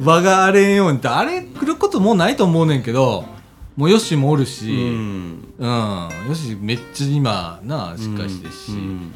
[0.00, 0.98] 場が荒れんように。
[0.98, 3.24] ってあれ来ることもうないと思うねんけど
[3.76, 9.12] もうヨッシーもおるし、ううん、んヨッシーめっちゃ今なあしっかりしてるし、うん。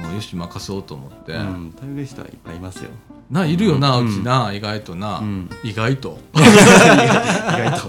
[0.00, 1.74] もうヨッシー任そうと思って、うん。
[1.78, 2.90] 頼れる人はいっぱいいますよ。
[3.30, 5.50] ないるよな、ううんちな意外とな、うん。
[5.62, 6.18] 意外と。
[6.34, 7.88] 意外と。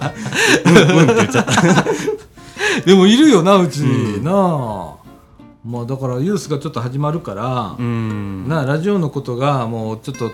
[0.65, 0.99] うん。
[0.99, 1.03] うん。
[1.05, 1.61] って言っちゃった。
[2.85, 3.77] でもいるよなうち。
[3.77, 4.23] に、うん。
[4.23, 5.00] なあ
[5.63, 8.47] まあだからユースがちょっと始まるから、うん。
[8.47, 10.31] なあラジオのことがもうちょっと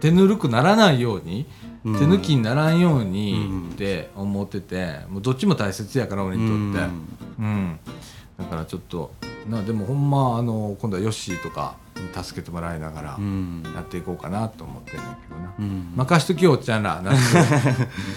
[0.00, 1.46] 手ぬるくならないように、
[1.84, 1.98] うん。
[1.98, 3.70] 手抜きにならんようにうん。
[3.70, 6.90] って思っててもうどっちも大切やから俺にとって。
[7.38, 7.78] うん、
[8.38, 9.12] だからちょっと
[9.48, 11.81] なでもほんまあの今度はヨッシーとかに
[12.14, 13.62] 助けてもらいながらうん。
[13.74, 15.92] やっていこうかなと思ってんねんけどな、うん。
[15.96, 17.00] 任しときよおっちゃんら。
[17.04, 17.16] 夏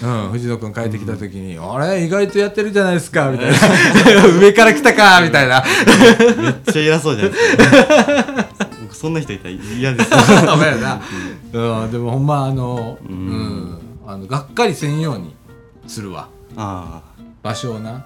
[0.04, 2.04] うん、藤野君帰ってきた時に「あれ？
[2.04, 3.56] 意外とやってるじゃないですか」みたいな
[4.38, 5.64] 「上から来たか」みたいな。
[6.38, 8.46] めっちゃ偉そうじゃないですか。
[8.82, 11.00] 僕そんな人いたら嫌ですダメやな、
[11.52, 13.78] うん、でもほんまあの,、ううんん。
[14.06, 15.34] あのがっかりせんように
[15.86, 16.28] するわ。
[16.56, 17.16] ああ。
[17.42, 18.04] 場所をな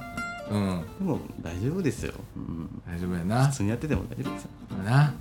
[0.51, 0.85] うん。
[0.99, 3.47] でも大丈夫ですよ、うん、大丈夫やな。
[3.47, 4.51] 普通にやってても大丈夫ですよ。
[4.85, 5.15] な、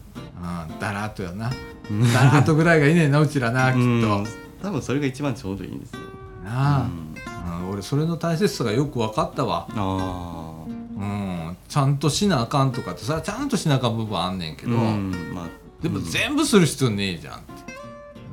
[0.69, 1.51] うん、だらっとやな。
[1.89, 2.13] うん。
[2.13, 4.25] だらっとぐらいがいいねんなうちらなきっと、うん
[4.61, 5.99] 多分それが一番ちょうどいいんですよ、
[6.43, 7.63] なあ、うん。
[7.63, 9.67] うん、俺それの大切さがよく分かったわ。
[9.69, 10.65] あ
[10.97, 11.57] うん。
[11.69, 15.31] ちゃんとしなあかんとかってさちゃんとしなあかん部分あんねんけあど、うん。
[15.33, 15.47] まあ。
[15.81, 17.53] でも全部する必要ねえじゃんって。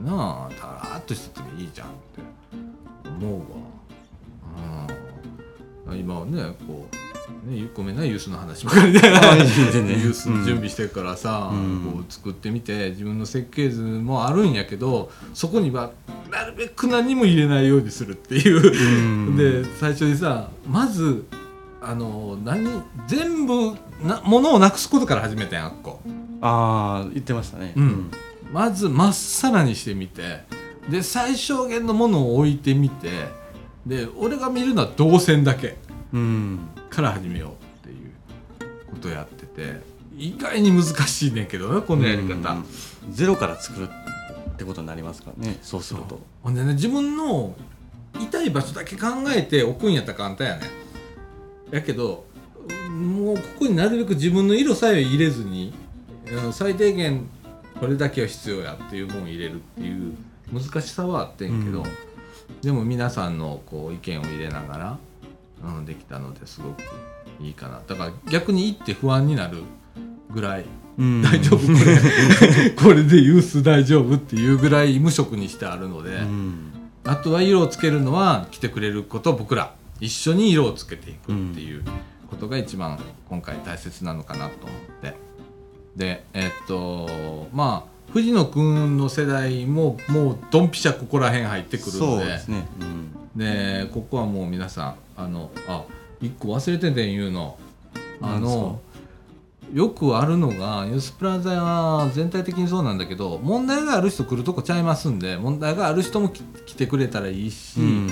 [0.04, 1.98] なあだらっとしててもいいじゃんって
[3.08, 3.38] 思うわ。
[3.38, 3.75] うん
[5.94, 8.98] 今はねこうねごめんなユースの話ばかりで。
[9.06, 11.92] ユースの準備してるからさ、うん。
[11.92, 15.90] こう作ってみて自分の設計図もあるんやけどそこには
[16.30, 19.36] なるべく何も入れないようにするっていう、うん。
[19.36, 21.26] で最初にさまず
[21.80, 23.72] あの何全部
[24.02, 26.00] な物をなくすことから始めたんあっこ。
[26.40, 27.72] ああ言ってましたね。
[27.76, 28.10] うん。
[28.52, 30.40] まずまっさらにしてみて
[30.88, 33.08] で最小限のものを置いてみて
[33.86, 35.76] で俺が見るのは動線だけ。
[36.12, 36.68] うん。
[36.90, 39.80] から始めようっていうことやってて。
[40.18, 42.52] 意外に難しいねんけどねこのやり方。
[42.52, 42.64] うん。
[43.10, 46.20] ゼロから作るってことになりますからねそうすると。
[46.42, 47.54] ほんでね自分の
[48.18, 50.62] 痛い場所だけ考えて置くんやったら簡単やね。
[51.70, 52.26] やけど
[52.90, 55.74] もうここになるべく自分の色さえ入れずに
[56.32, 57.28] うん最低限
[57.78, 60.14] これだけは必要やっていうもんを入れるっていう
[60.52, 61.86] 難しさはあってんけど、うん
[62.62, 64.98] でも皆さんのこう意見を入れながら、
[65.64, 66.82] うん、できたのですごく
[67.40, 67.80] いいかな。
[67.86, 69.62] だから逆に行って不安になる
[70.30, 70.64] ぐらい
[70.98, 71.22] うん。
[71.22, 71.66] 大丈夫。
[71.66, 76.72] これ これでユース大丈夫っていうぐらい無色にしてあるので、うん。
[77.04, 79.74] あとは色をつけるのは来てくれること僕ら。
[80.00, 81.82] 一緒に色をつけていくっていう
[82.28, 85.14] ことが一番今回大切なのかなと思って。
[85.96, 92.66] でえっとまあ藤野くんの世代ももうドンピシャここら辺入ってくるそうのでですね。
[92.80, 93.38] うん。
[93.38, 95.84] でここはもう皆さんあのあ
[96.20, 97.58] 一個忘れててん言うの。
[98.20, 98.80] あの
[99.74, 108.08] よくあるのがユースプラザは全体的にそうなんだけど問題がある人来るとこちゃいますんで問題がある人もき来てくれたらいいし、うん。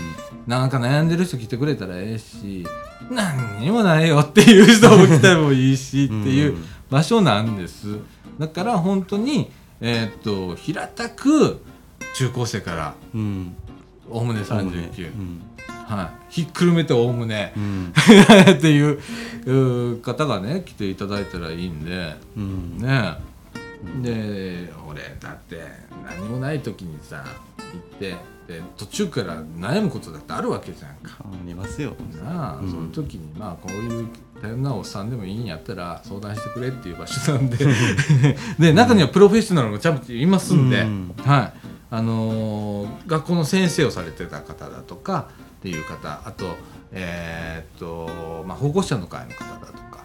[0.46, 2.66] なんか悩んでる人来てくれたらええし
[3.10, 6.64] 何にもないよっていう人も来てもいいしっていううん。
[6.90, 7.98] 場所なんです。
[8.38, 11.60] だから本当にえーっと平たく
[12.14, 13.56] 中高生からうん
[14.08, 15.42] おおむねそうね39、うん。
[15.86, 17.52] はい、ひっくるめておおむね。
[17.56, 17.92] うん。
[17.92, 22.16] っていう方がね来ていただいたらいいんで。
[22.36, 22.78] うん。
[22.78, 23.16] ね。
[24.02, 25.60] で俺だって
[26.04, 27.24] 何もない時にさ
[27.58, 28.16] 行って
[28.46, 31.16] で途中から悩むことだってあるわけじゃんか。
[31.20, 31.94] ありますよ。
[32.22, 32.70] なあ、うん。
[32.70, 34.08] その時にまあこういう
[34.42, 37.56] 多様なおっさんでもいいんやったら相談してくれっていう場所なんで。
[38.58, 41.14] で中にはプロフェッショナルもちゃんといますんで、うん。
[41.24, 41.52] はい。
[41.90, 45.28] あのー学校の先生をされてた方だとか
[45.58, 46.56] っていう方あと
[46.92, 50.04] えーっと、まあ、保護者の会の方だとか。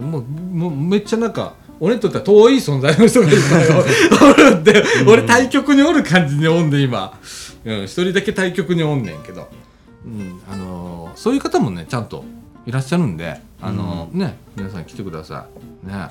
[0.00, 4.64] もうもうめっちゃなんか俺にとっては遠い存在の人がいっぱいおる ん。
[4.64, 7.18] で、俺対局におる感じにおんで今、
[7.66, 9.48] うん、一人だけ対局におんねんけど、
[10.04, 12.24] うんあのーそういう方もねちゃんと
[12.66, 15.46] いらっしゃるんで、あのーね皆さん来てくださ
[15.84, 15.86] い。
[15.86, 16.08] ね。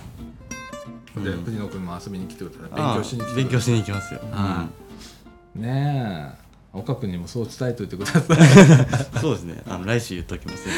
[1.24, 1.44] で、うん。
[1.46, 2.76] 藤野君も遊びに来てください。
[2.76, 3.44] 勉あ強しに来てください。
[3.44, 4.20] 勉強しに行きますよ。
[4.32, 4.68] は
[5.56, 6.45] ねえ
[6.76, 8.22] 岡君にもそう伝えといてください。
[8.22, 9.62] う んそうですね。
[9.68, 10.76] あの来週言っときます よ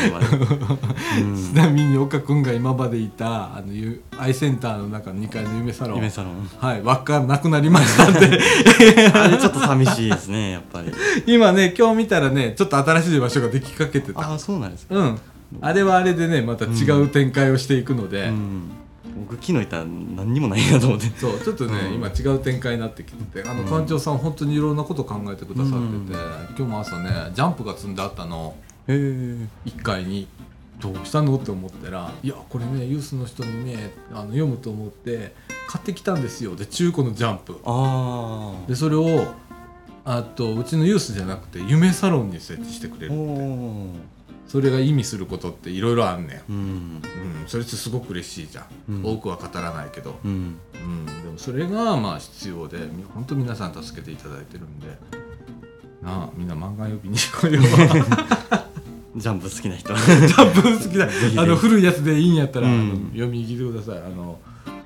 [1.22, 1.36] うん。
[1.36, 5.96] ちなみに岡君が今までいたあのゆアイセンターの中の2階の夢サロン。
[5.98, 6.50] 夢サロン。
[6.60, 8.20] はい輪っかなくなりましたんで。
[9.14, 10.92] あれちょっと寂しいですねやっぱり。
[11.26, 14.20] 今ね今日見たらねちょっと新しい場所ができかけてた。
[14.22, 14.96] ああそうなんですか。
[14.96, 15.20] うん。
[15.62, 18.62] あれはあれでねまた違う展開をしていくので、うん
[19.20, 21.08] 僕昨日いたら何にもないなと思って。
[21.18, 21.94] そうちょっとね、うん。
[21.96, 23.68] 今違う展開になってきててあのうん。
[23.68, 26.10] 館長さん本当にいろんなこと考えてくださってて、うん。
[26.10, 28.56] 今日も朝ねジャンプが積んであったの。
[28.88, 29.48] へえ。
[29.66, 30.28] 1階に
[30.80, 35.34] どうしたのって思ったら「いやこれねユースの人にねあの読むと思って
[35.68, 37.54] 買ってきたんですよ」で中古のジャンプ。
[38.68, 39.34] でそれを
[40.06, 43.90] あとうちのユースじゃなくて夢サロンに設置してくれおるお
[44.48, 46.58] それが意味することっていろいろあんねん、うん。
[46.58, 49.06] うん、それってすごく嬉しいじゃん、うん。
[49.06, 50.58] 多くは語らないけど、うん。
[50.74, 54.88] うん、でもそれがまあ必要でみ本当皆さん助けていただいてるんで。
[56.02, 57.62] なあみんな漫画読みに来いよ。
[59.18, 59.94] ジャンプ好きな人。
[59.98, 63.98] ジャンプ好きだぜひあの古いやつでいいんやったら、読みに来てください。
[63.98, 64.40] あの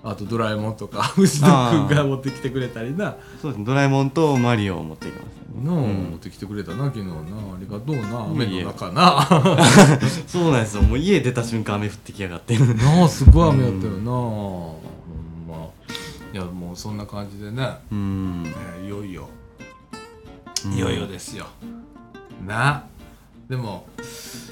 [0.03, 3.17] あと「ドラえもん」とか 藤野君が持ってきてくれたりな。
[3.41, 3.65] そうですね。
[3.65, 7.13] ドラえもんとマリオを持っていきますな持ってきてくれたな昨日な。
[7.13, 7.15] あ
[7.59, 9.27] りがとうな雨の中な。
[10.27, 10.83] そうなんですよ。
[10.83, 12.57] もう家出た瞬間雨降ってきやがって。
[12.57, 14.79] なあすごい雨やったよな、ほ
[15.45, 15.67] んま。
[16.33, 18.43] いやもうそんな感じでね、うん。
[18.45, 19.29] えーいよいよ。
[20.65, 20.73] うん。
[20.73, 21.47] いよいよですよ、
[22.47, 22.83] な。
[23.49, 23.85] でも、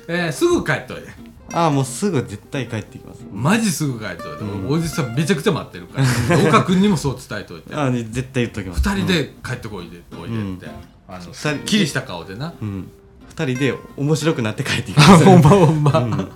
[0.07, 3.25] えーすぐ帰っといてああもうすぐ絶対帰ってきます。
[3.31, 4.67] マジすぐ帰っといて、うん。
[4.67, 6.39] 俺おじさんめちゃくちゃ待ってるから。
[6.47, 7.73] 岡君にもそう伝えといて。
[7.73, 8.81] ああ絶対言っときます。
[8.87, 10.67] 二人で帰ってこいで、おいでって、
[11.09, 12.53] あのすっきりした顔でな。
[12.61, 12.91] うん、うん、
[13.29, 15.25] 二人で面白くなって帰ってきます。
[15.25, 16.29] ほんまほんま、うん。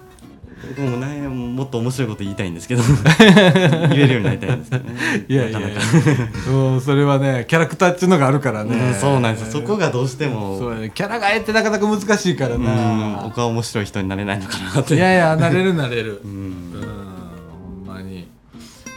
[0.75, 2.81] 僕もねもっと面白いこと言いたいんですけど。
[3.91, 5.25] 言えるようになりたいんですけどね。
[5.27, 5.69] いやいやいや。
[5.69, 5.81] なか
[6.49, 9.61] うんそれはねキャラクターっていうのがあるからね、うんそうなんですよ。
[9.61, 10.57] そこがどうしても。
[10.57, 10.91] そうやね。
[10.93, 12.63] キャラがえってなかなか難しいからうん。
[12.63, 14.95] な、僕は面白い人になれないのかなって。
[14.95, 16.21] いやいやなれるなれる。
[16.23, 16.73] う うんん
[17.85, 18.27] ほんまに。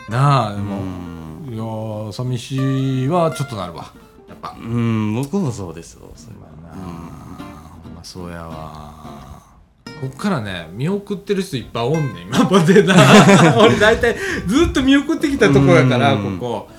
[0.08, 1.52] なあでうも、ん。
[1.52, 3.92] いやー寂しいはちょっとなるわ
[4.54, 6.72] ぱうん僕もそうですよそれはな。
[6.72, 7.94] あほん。
[7.94, 9.16] まそうやわ。
[10.00, 12.94] こっからね見送ってる人いっぱいおんねん今までな。
[13.58, 14.16] 俺大体
[14.46, 16.38] ずっと見送ってきたとこやからうん。
[16.38, 16.70] ここ。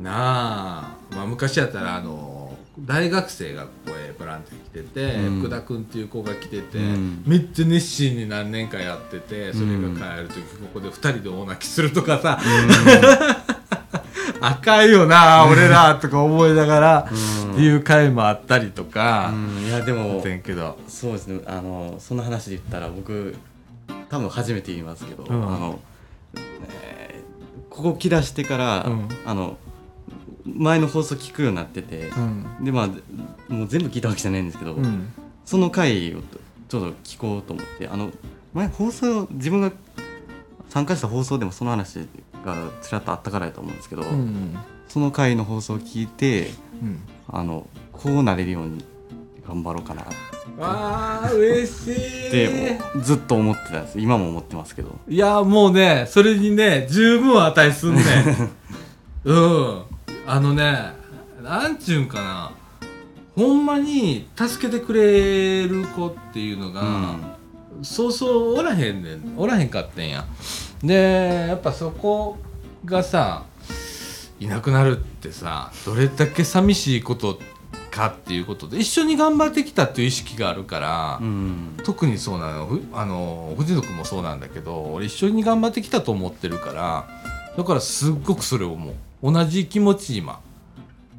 [0.00, 1.14] なあ。
[1.14, 5.40] まあ昔やったらあの大学生がここへボランティア来てて、うん。
[5.40, 7.22] 福田君っていう子が来てて、うん。
[7.24, 13.53] めっちゃ熱心に何年かやっててそれが帰る時ここで2人で大泣きするとかさ、あ
[14.54, 17.52] かんよな俺らとか思いながら、うん。
[17.52, 19.66] っていう回もあったりとか、うん。
[19.66, 20.22] いやでも
[20.88, 21.40] そうですね。
[21.46, 23.36] あのその話で言ったら僕
[24.08, 25.42] 多分初めて言いますけど、うん。
[25.42, 25.78] あの、
[26.34, 29.08] えーここ来だしてから、うん。
[29.26, 29.56] あの
[30.46, 32.64] 前の放送聞くようになってて、うん。
[32.64, 32.86] でまあ
[33.52, 35.12] もう全部聞いたわけじゃないんですけど、うん。
[35.44, 36.20] その回を
[36.68, 38.10] ちょっと聞こうと思ってあの
[38.52, 39.72] 前放送自分が
[40.68, 42.08] 参加した放送でもその話
[42.44, 44.56] がちらっとあったからやと思うんですけど、うん
[44.88, 46.50] その回の放送を聞いて
[46.82, 47.00] うん。
[47.28, 48.84] あのこうなれるように
[49.48, 50.04] 頑張ろうかなっ
[50.58, 52.30] わあ嬉しい。
[52.30, 53.98] てずっと思ってたんです。
[53.98, 54.98] 今も思ってますけど。
[55.08, 58.04] いやもうねそれにね十分値すんねん。
[59.24, 59.82] うん。
[60.26, 60.92] あのね
[61.42, 62.52] なんちゅうんかな。
[63.34, 67.16] ほんまに助けてくれる子っていうのが、
[67.82, 69.34] そうそうおらへんねん。
[69.36, 70.24] おらへんかってんや
[70.84, 72.36] でやっぱそこ
[72.84, 73.44] がさ
[74.38, 77.38] いなくなるってさどれだけ寂しいこと
[77.90, 81.76] かっていうことで一緒に頑張ってきたっていう意識があるから、うん。
[81.84, 87.08] 特にそうなのふあの藤野君もそうなんだけど俺一緒に頑張ってきたと思ってるから
[87.56, 88.94] だからすっごくそれを思う。
[89.32, 90.40] 同じ気持ち今。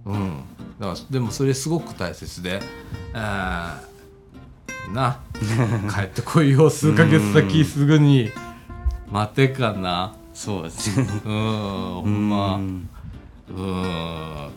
[0.05, 0.41] うん。
[0.80, 2.59] だからでもそれすごく大切で
[3.13, 5.20] あーな。
[5.89, 8.32] 帰ってこいよ数ヶ月先すぐに
[9.12, 10.16] 待てかな。
[10.34, 11.08] そうですね。
[11.26, 12.56] うんほんま。
[12.56, 12.89] うん
[13.49, 14.51] うん。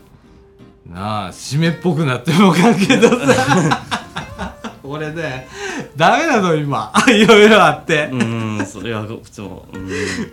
[0.89, 4.57] なあ締めっぽくなってもかんけどさ
[4.89, 5.49] 俺ね
[5.97, 6.93] ダメなの今。
[7.09, 9.67] いろいろあって、うんそれはこっちも。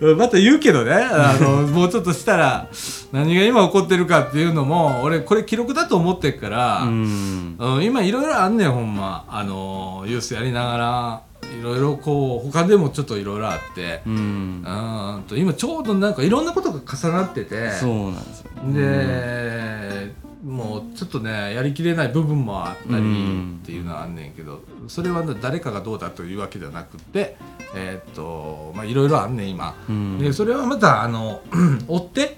[0.01, 0.17] うん。
[0.17, 0.93] また言うけどね。
[0.93, 2.67] あのもうちょっとしたら
[3.11, 7.55] 何が今起こってるかっていうのも俺これ記録だと思ってるから、うん。
[7.59, 9.25] うん、今いろいろあんねんほんま。
[9.29, 11.21] あのユースやりながら
[11.59, 14.01] いろいろこう他でもちょっといろいろあって。
[14.05, 14.13] うん。
[14.13, 17.71] うんと今ちょうどなんかいろんなことが重なってて。
[17.71, 18.51] そうなんですよ。
[18.73, 27.35] で、もうちょっとねやりきれない部分もあったりうんっていうのはあんねんけどそれはね誰かがどうだというわけではなくて
[27.75, 29.75] えーっとまあいろいろあんねん今。
[29.89, 30.19] うん。
[30.19, 31.41] でそれはまたあの
[31.87, 32.37] 追って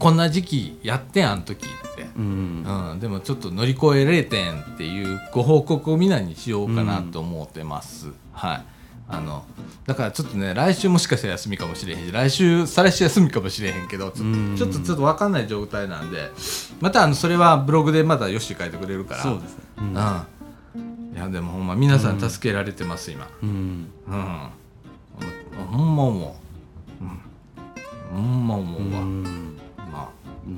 [0.00, 2.08] こんな時期やってんあん時って。
[2.16, 2.90] うん。
[2.92, 8.79] うん、でもちょっと乗り越えれてんっていうご報告をみんなにしようかなと思ってます、はい
[9.10, 9.44] あの
[9.86, 14.56] だからちょっとね来週もしかしたら休みかもしれへんし来週再来週休みかもしれへんけどちょっと,、うん。
[14.56, 16.30] ちょっとちょっと分かんない状態なんで
[16.80, 19.22] またあのそれはブログでまたよし書いてくれるから。
[19.22, 19.64] そうですね。
[19.78, 19.86] うん。
[19.86, 23.26] うん、いやでもほんま皆さん助けられてます今。
[23.42, 23.88] うん。
[24.08, 24.48] うん、
[25.70, 26.36] ほんま思
[27.00, 27.04] う、
[28.14, 30.08] うん、ほんま思うわ、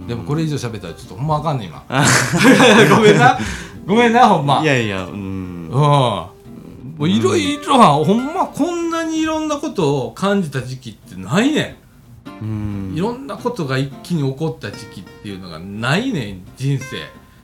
[0.07, 1.85] でもこれ以上喋ったらちょっとほんまあかんねん今。
[2.95, 3.39] ごめんな。
[3.87, 4.61] ごめんなほんま。
[4.63, 5.69] いやいやうん。
[5.71, 6.42] うん
[7.03, 11.77] もういろいろほんまこんなにいろんなことを感じた時期ってないね
[12.41, 12.95] うん。
[12.95, 16.99] んいろんなことが一気に起こった時期っていうのがないねん人生、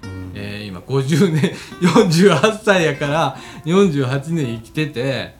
[0.05, 0.33] うん。
[0.37, 5.35] えー今50年48歳やから48年生きてて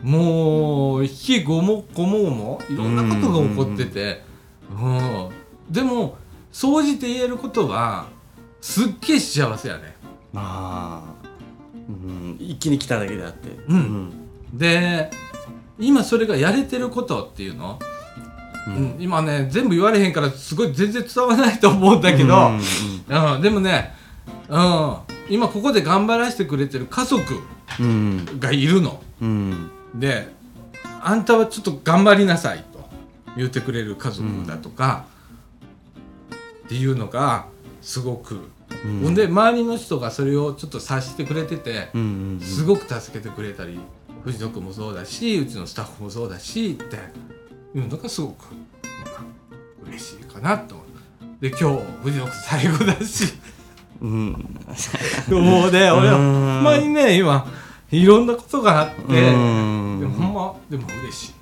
[0.00, 4.22] もう日ごもごもごもいろんなことが起こってて。
[4.70, 5.28] うん。
[5.68, 6.16] でも
[6.52, 8.06] 総じて言えることは
[8.60, 9.96] すっげえ幸せやね
[10.32, 11.15] まあ
[11.88, 12.36] うん。
[12.40, 13.48] 一気に来ただけであって。
[13.68, 14.12] うん。
[14.52, 15.10] で
[15.78, 17.78] 今それがやれてることっていうの、
[18.66, 18.98] ううん。
[18.98, 22.60] ん今ね全部言われへんからすごい全然伝わらないと思うんだけど、うん
[23.34, 23.94] うんでもね、
[24.48, 24.96] うん、
[25.28, 27.22] 今ここで頑張らせてくれてる家族
[27.78, 28.26] うん。
[28.38, 29.02] がいるの。
[29.20, 29.70] うん。
[29.94, 30.34] で
[31.02, 32.88] あんたはちょっと頑張りなさいと
[33.36, 35.06] 言ってくれる家族だとか、
[36.64, 37.46] っていうのが
[37.80, 38.50] すごく、うん
[39.02, 41.88] ほんで周りの人がそれをちょっと察してくれてて、
[42.40, 43.78] すごく助けてくれたり
[44.24, 46.96] 藤野君もそうだしうちのスタッフもそうだしって
[47.76, 48.66] いうのがすごく、うん
[49.88, 50.86] 嬉しいかなと思う
[51.40, 53.34] で今日藤野君最後だし。
[54.00, 54.32] うん。
[55.30, 56.32] もうね 俺はうん。
[56.32, 57.46] ほんまにね今
[57.90, 60.00] いろんなことがあってでうん。
[60.00, 61.34] もほんまでも嬉しい、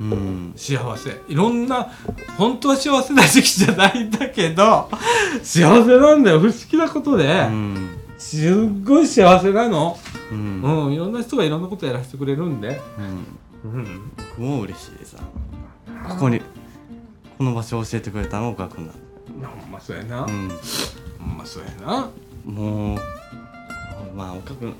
[0.00, 0.10] うん。
[0.10, 0.52] うん。
[0.56, 1.20] 幸せ。
[1.28, 1.88] いろんな
[2.36, 4.90] 本当は幸せな時期じゃないんだけど
[5.42, 6.40] 幸せなんだよ。
[6.40, 9.96] 不思議なことで、うんすっごい幸せなの。
[10.32, 10.62] うん。
[10.62, 12.80] うん、いろんな人がいろんなことやらせてくれるんで。
[13.64, 13.72] うん。
[13.72, 14.12] うん。
[14.16, 16.40] 僕も嬉しいですここに
[17.38, 18.94] この場所を教えてくれたのが岡君だ
[19.46, 20.22] ほんまそうやな。
[20.22, 20.48] うん。
[21.20, 22.10] ほんまそうやな。
[22.44, 22.98] もう
[24.16, 24.74] まあ岡君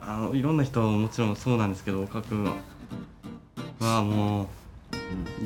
[0.00, 2.54] あのいろんな人ももちろんそうなんですけど岡君は
[3.80, 4.48] もう、うん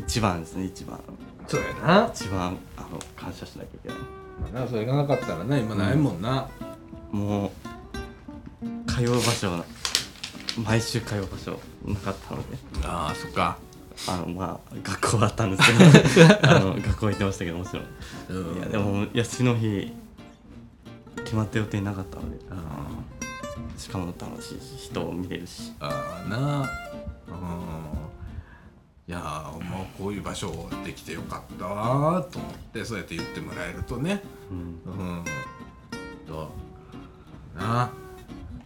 [0.00, 1.00] 一番ですね一番
[1.48, 2.10] そうやな。
[2.14, 3.98] 一番あの感謝しなきゃいけない
[4.52, 6.48] まあな、それがなかったらな、今ないもんな。
[7.10, 7.50] もう
[8.90, 9.64] 通う場所が
[10.64, 13.58] 毎週通う場所なかったのでああ、そっか。
[14.08, 17.86] あのまあ学校はあったんですけど あの学校行ってましたけどもちろん
[18.30, 19.92] うんいやでも休みの日
[21.16, 22.38] 決まった予定なかったので
[23.76, 26.60] しかも楽しいし人を見れるしああな。
[27.28, 27.79] うん。
[29.10, 32.22] いやー、もうこういう場所できてよかったと思っ
[32.72, 34.22] て、そうやって言ってもらえるとね。
[34.52, 35.24] うんうん。
[36.28, 36.48] と。
[37.58, 37.90] な。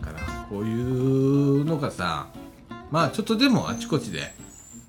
[0.03, 2.27] だから、こういうのがさ。
[2.91, 4.35] まあ、ちょっとでもあちこちで。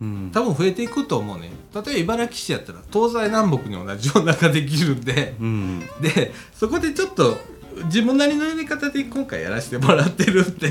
[0.01, 7.37] うん多分増えていくと思うね例えば茨城市やったら東西南北に同じようなができるんでうんでそこでちょっと
[7.85, 10.69] 自分なりのやり方で今回やらせてもらってるんで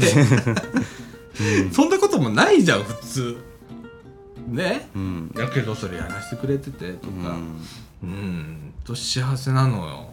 [1.73, 3.54] そんなこともないじゃん普通
[4.55, 4.89] ね。
[4.95, 5.35] うん。
[5.37, 7.61] やけどそれやらせてくれててとうかん。
[8.03, 10.09] うんと幸せなのよ、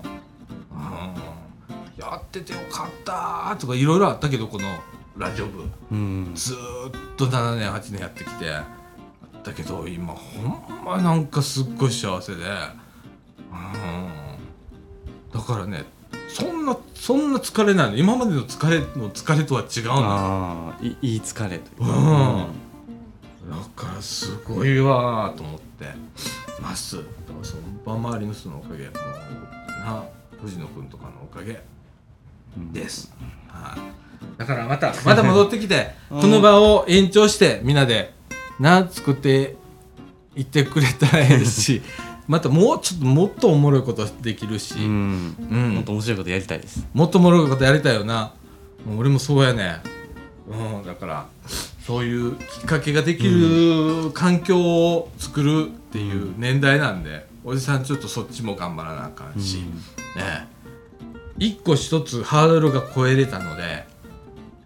[0.71, 4.67] うん、やっててよかったーとかいろいろあったけどこの
[5.17, 5.63] ラジオ部。
[5.91, 6.31] うん。
[6.35, 6.57] ずー
[6.89, 8.45] っと7年8年やってきて。
[9.43, 12.43] だけど今ほんまなんかすっごい幸せで。
[12.43, 12.45] うん。
[15.33, 15.85] だからね
[16.27, 17.97] そんなそんな疲れないの。
[17.97, 22.70] 今までの疲れの疲れとは違うのいい疲れというか、うん
[23.49, 25.85] だからすごいわーと思って。
[26.61, 26.97] ます。
[26.97, 27.07] だか
[27.39, 28.85] らその場周りの人のおかげ。
[28.85, 30.03] もうな
[30.41, 31.61] 藤野君とかのおかげ。
[32.57, 33.13] うんです、
[33.47, 36.21] はい、だからまたまた戻ってきて うん。
[36.21, 38.13] この場を延長してみんなで
[38.59, 39.55] な作って
[40.35, 41.81] いってくれたらええし
[42.27, 45.35] またもうちょっともっとおもろいことできるし、うん。
[45.49, 45.75] うん。
[45.75, 46.85] もっと面白いことやりたいです。
[46.93, 48.33] もっとおもろいことやりたいよな。
[48.97, 49.81] 俺もそうやね
[50.47, 51.25] うんだから
[51.91, 59.65] そういうきっかけができる環境を作るっていう年代なんで、おじさんちょっとそっちも頑張らなあかんし、ね。
[60.15, 60.47] え
[61.37, 63.85] 一個一つハードルが超えれたので、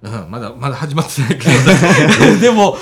[0.03, 2.37] うん、まだまだ始まってないけど。
[2.39, 2.77] でも、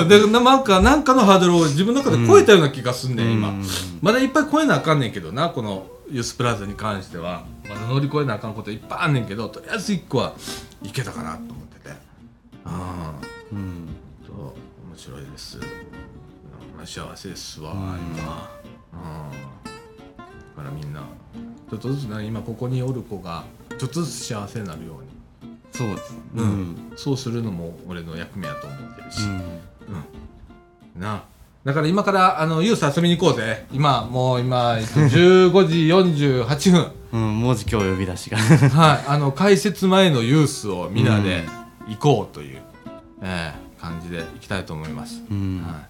[0.00, 3.64] うん、でなんかなんかのハードルを自分の中で超えたような気がすんね、ん、今うん。
[4.02, 7.44] まだいっぱい超えなあかんねんけどなこのユースプラザに関しては。
[7.66, 10.34] まだ乗り越えなあかんこといっぱいあんねんけどとりあえず一個は
[10.82, 11.96] いけたかなと思ってて。
[12.66, 13.88] ああうん。
[14.26, 15.58] と面白いです。
[16.76, 17.78] まあ幸せですわ、うん。
[17.78, 18.50] 今。
[18.92, 19.30] うん。
[20.56, 21.02] だからみんな
[21.70, 23.44] ちょっとずつな今ここにおる子が
[23.78, 25.08] ちょっとずつ幸せになるように。
[25.72, 26.18] そうですね。
[26.36, 26.48] ううん。
[26.48, 29.30] んそうするのも俺の役目やと思ってるし、うん。
[30.94, 31.00] うん。
[31.00, 31.24] な
[31.64, 33.66] だから今からあのユース遊びに行こうぜ。
[33.72, 36.92] 今もう今、えっと、15時48分。
[37.12, 38.38] うん、文字今日呼び出しが。
[38.38, 39.04] はい。
[39.06, 41.44] あの開設前のユースをみんなで
[41.88, 42.60] 行こうという、
[43.26, 45.62] ええ感じで行きたいと思います、うん。
[45.62, 45.82] は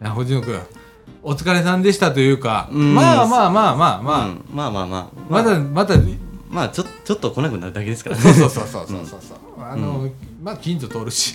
[0.00, 0.60] い、いや藤野君
[1.22, 2.94] お疲れさんでしたというか、うん。
[2.94, 4.44] まあまあまあまあまあ、うん。
[4.52, 5.20] まあまあまあ。
[5.30, 5.96] まだまだ
[6.50, 8.22] まあちょちょっと来なくなるだけですからね。
[8.22, 9.38] そうそうそうそうそうそうそう。
[9.58, 10.08] あの、
[10.42, 11.34] まあ近所通るし。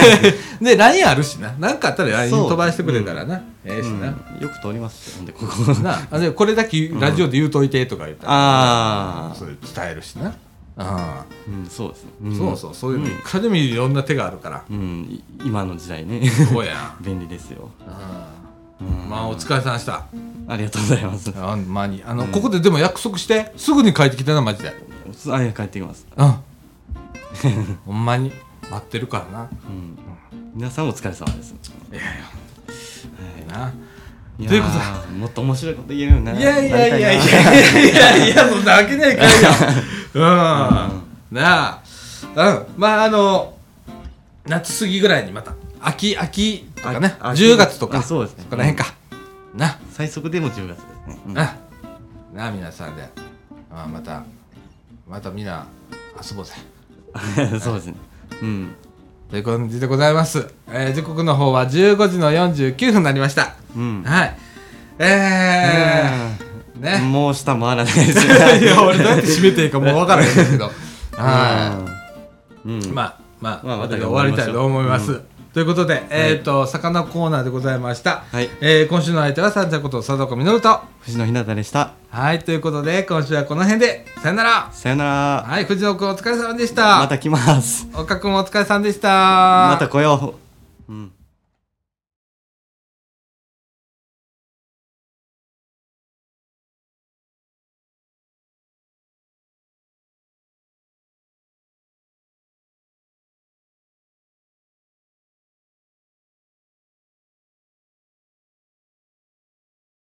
[0.60, 1.54] で LINE あるしな。
[1.58, 2.48] 何かあったら LINE そう。
[2.50, 4.42] 飛ばしてくれたらな、ええしな、うん。
[4.42, 5.16] よく通りますよ。
[5.18, 5.72] ほんでここ。
[5.80, 10.34] なあでこれだけラジオで言うといてとか言ったら、ああそれ伝えるしな
[10.76, 12.36] あうんそうですね、あ、ん。
[12.36, 13.08] そうそうそういうの。
[13.08, 15.02] いくらでもいろんな手があるから、うん。
[15.10, 16.28] い今の時代ね。
[16.28, 18.28] そうや 便利ですよ、あ
[18.80, 19.08] うん。
[19.08, 20.06] まあお疲れさんでした。
[20.48, 21.32] ありがとうございます。
[21.36, 22.02] あまあに。
[22.06, 22.30] あの、うん。
[22.30, 24.72] ここででも約束してすぐに帰ってきてなマジで。
[25.30, 26.06] あいや帰ってきます。
[26.16, 26.34] うん。
[27.86, 28.32] ほんまに。
[28.70, 29.48] 待ってるからな。
[29.68, 29.98] うん。
[30.54, 31.54] 皆さんお疲れ様です。
[31.92, 32.10] いやいや。
[33.56, 33.72] はい。
[33.72, 33.72] な
[34.40, 34.74] いやということ？
[34.78, 37.22] ーもっと面白いこと言えるようにないやいやいやいやいや
[37.84, 39.36] いやいやそんなわけないからよ。
[40.14, 40.22] うん。
[40.22, 41.00] な
[41.36, 41.80] あ。
[42.34, 42.66] うん。
[42.76, 43.54] まああの
[44.46, 45.52] 夏過ぎぐらいにまた
[45.82, 47.16] 秋秋とかね。
[47.20, 47.42] あ秋。
[47.44, 47.98] 10月とか。
[47.98, 48.46] あそうですね。
[48.48, 48.94] この辺か。
[49.54, 49.78] な。
[49.92, 51.56] 最速でも10月ですね、うんな。
[52.34, 53.08] なあ皆さんで。
[53.72, 54.22] あまた
[55.08, 55.66] またみんな
[56.18, 56.52] 遊ぼうぜ。
[57.60, 57.94] そうですね。
[58.42, 58.74] うん
[59.30, 63.54] という感じでございます、えー時刻の方は15時の49分になりました。
[63.76, 64.02] うん。
[64.02, 64.36] はい。
[64.98, 66.98] えー、ね。
[66.98, 70.70] もう下回らないです いや俺どうやって締めていいかもう分からへんけど。
[71.16, 71.78] は
[72.66, 72.82] うん。
[72.82, 75.14] いまあまあ、まあまた終わりたいと思います、う。
[75.14, 78.48] んということで、えっ、と魚コーナーでございました、はい。
[78.60, 80.80] えー今週の相手は三茶こと佐藤実と。
[81.00, 81.94] 藤野ひなたでした。
[82.10, 84.70] はいということで今週はこの辺でさよなら。
[84.72, 85.10] さよなら。
[85.48, 87.00] はい藤野君お疲れ様でした。
[87.00, 87.88] また来ます。
[87.94, 89.08] 岡君もお疲れ様でした。
[89.08, 90.34] また来よ
[90.88, 90.92] う。
[90.92, 91.12] うん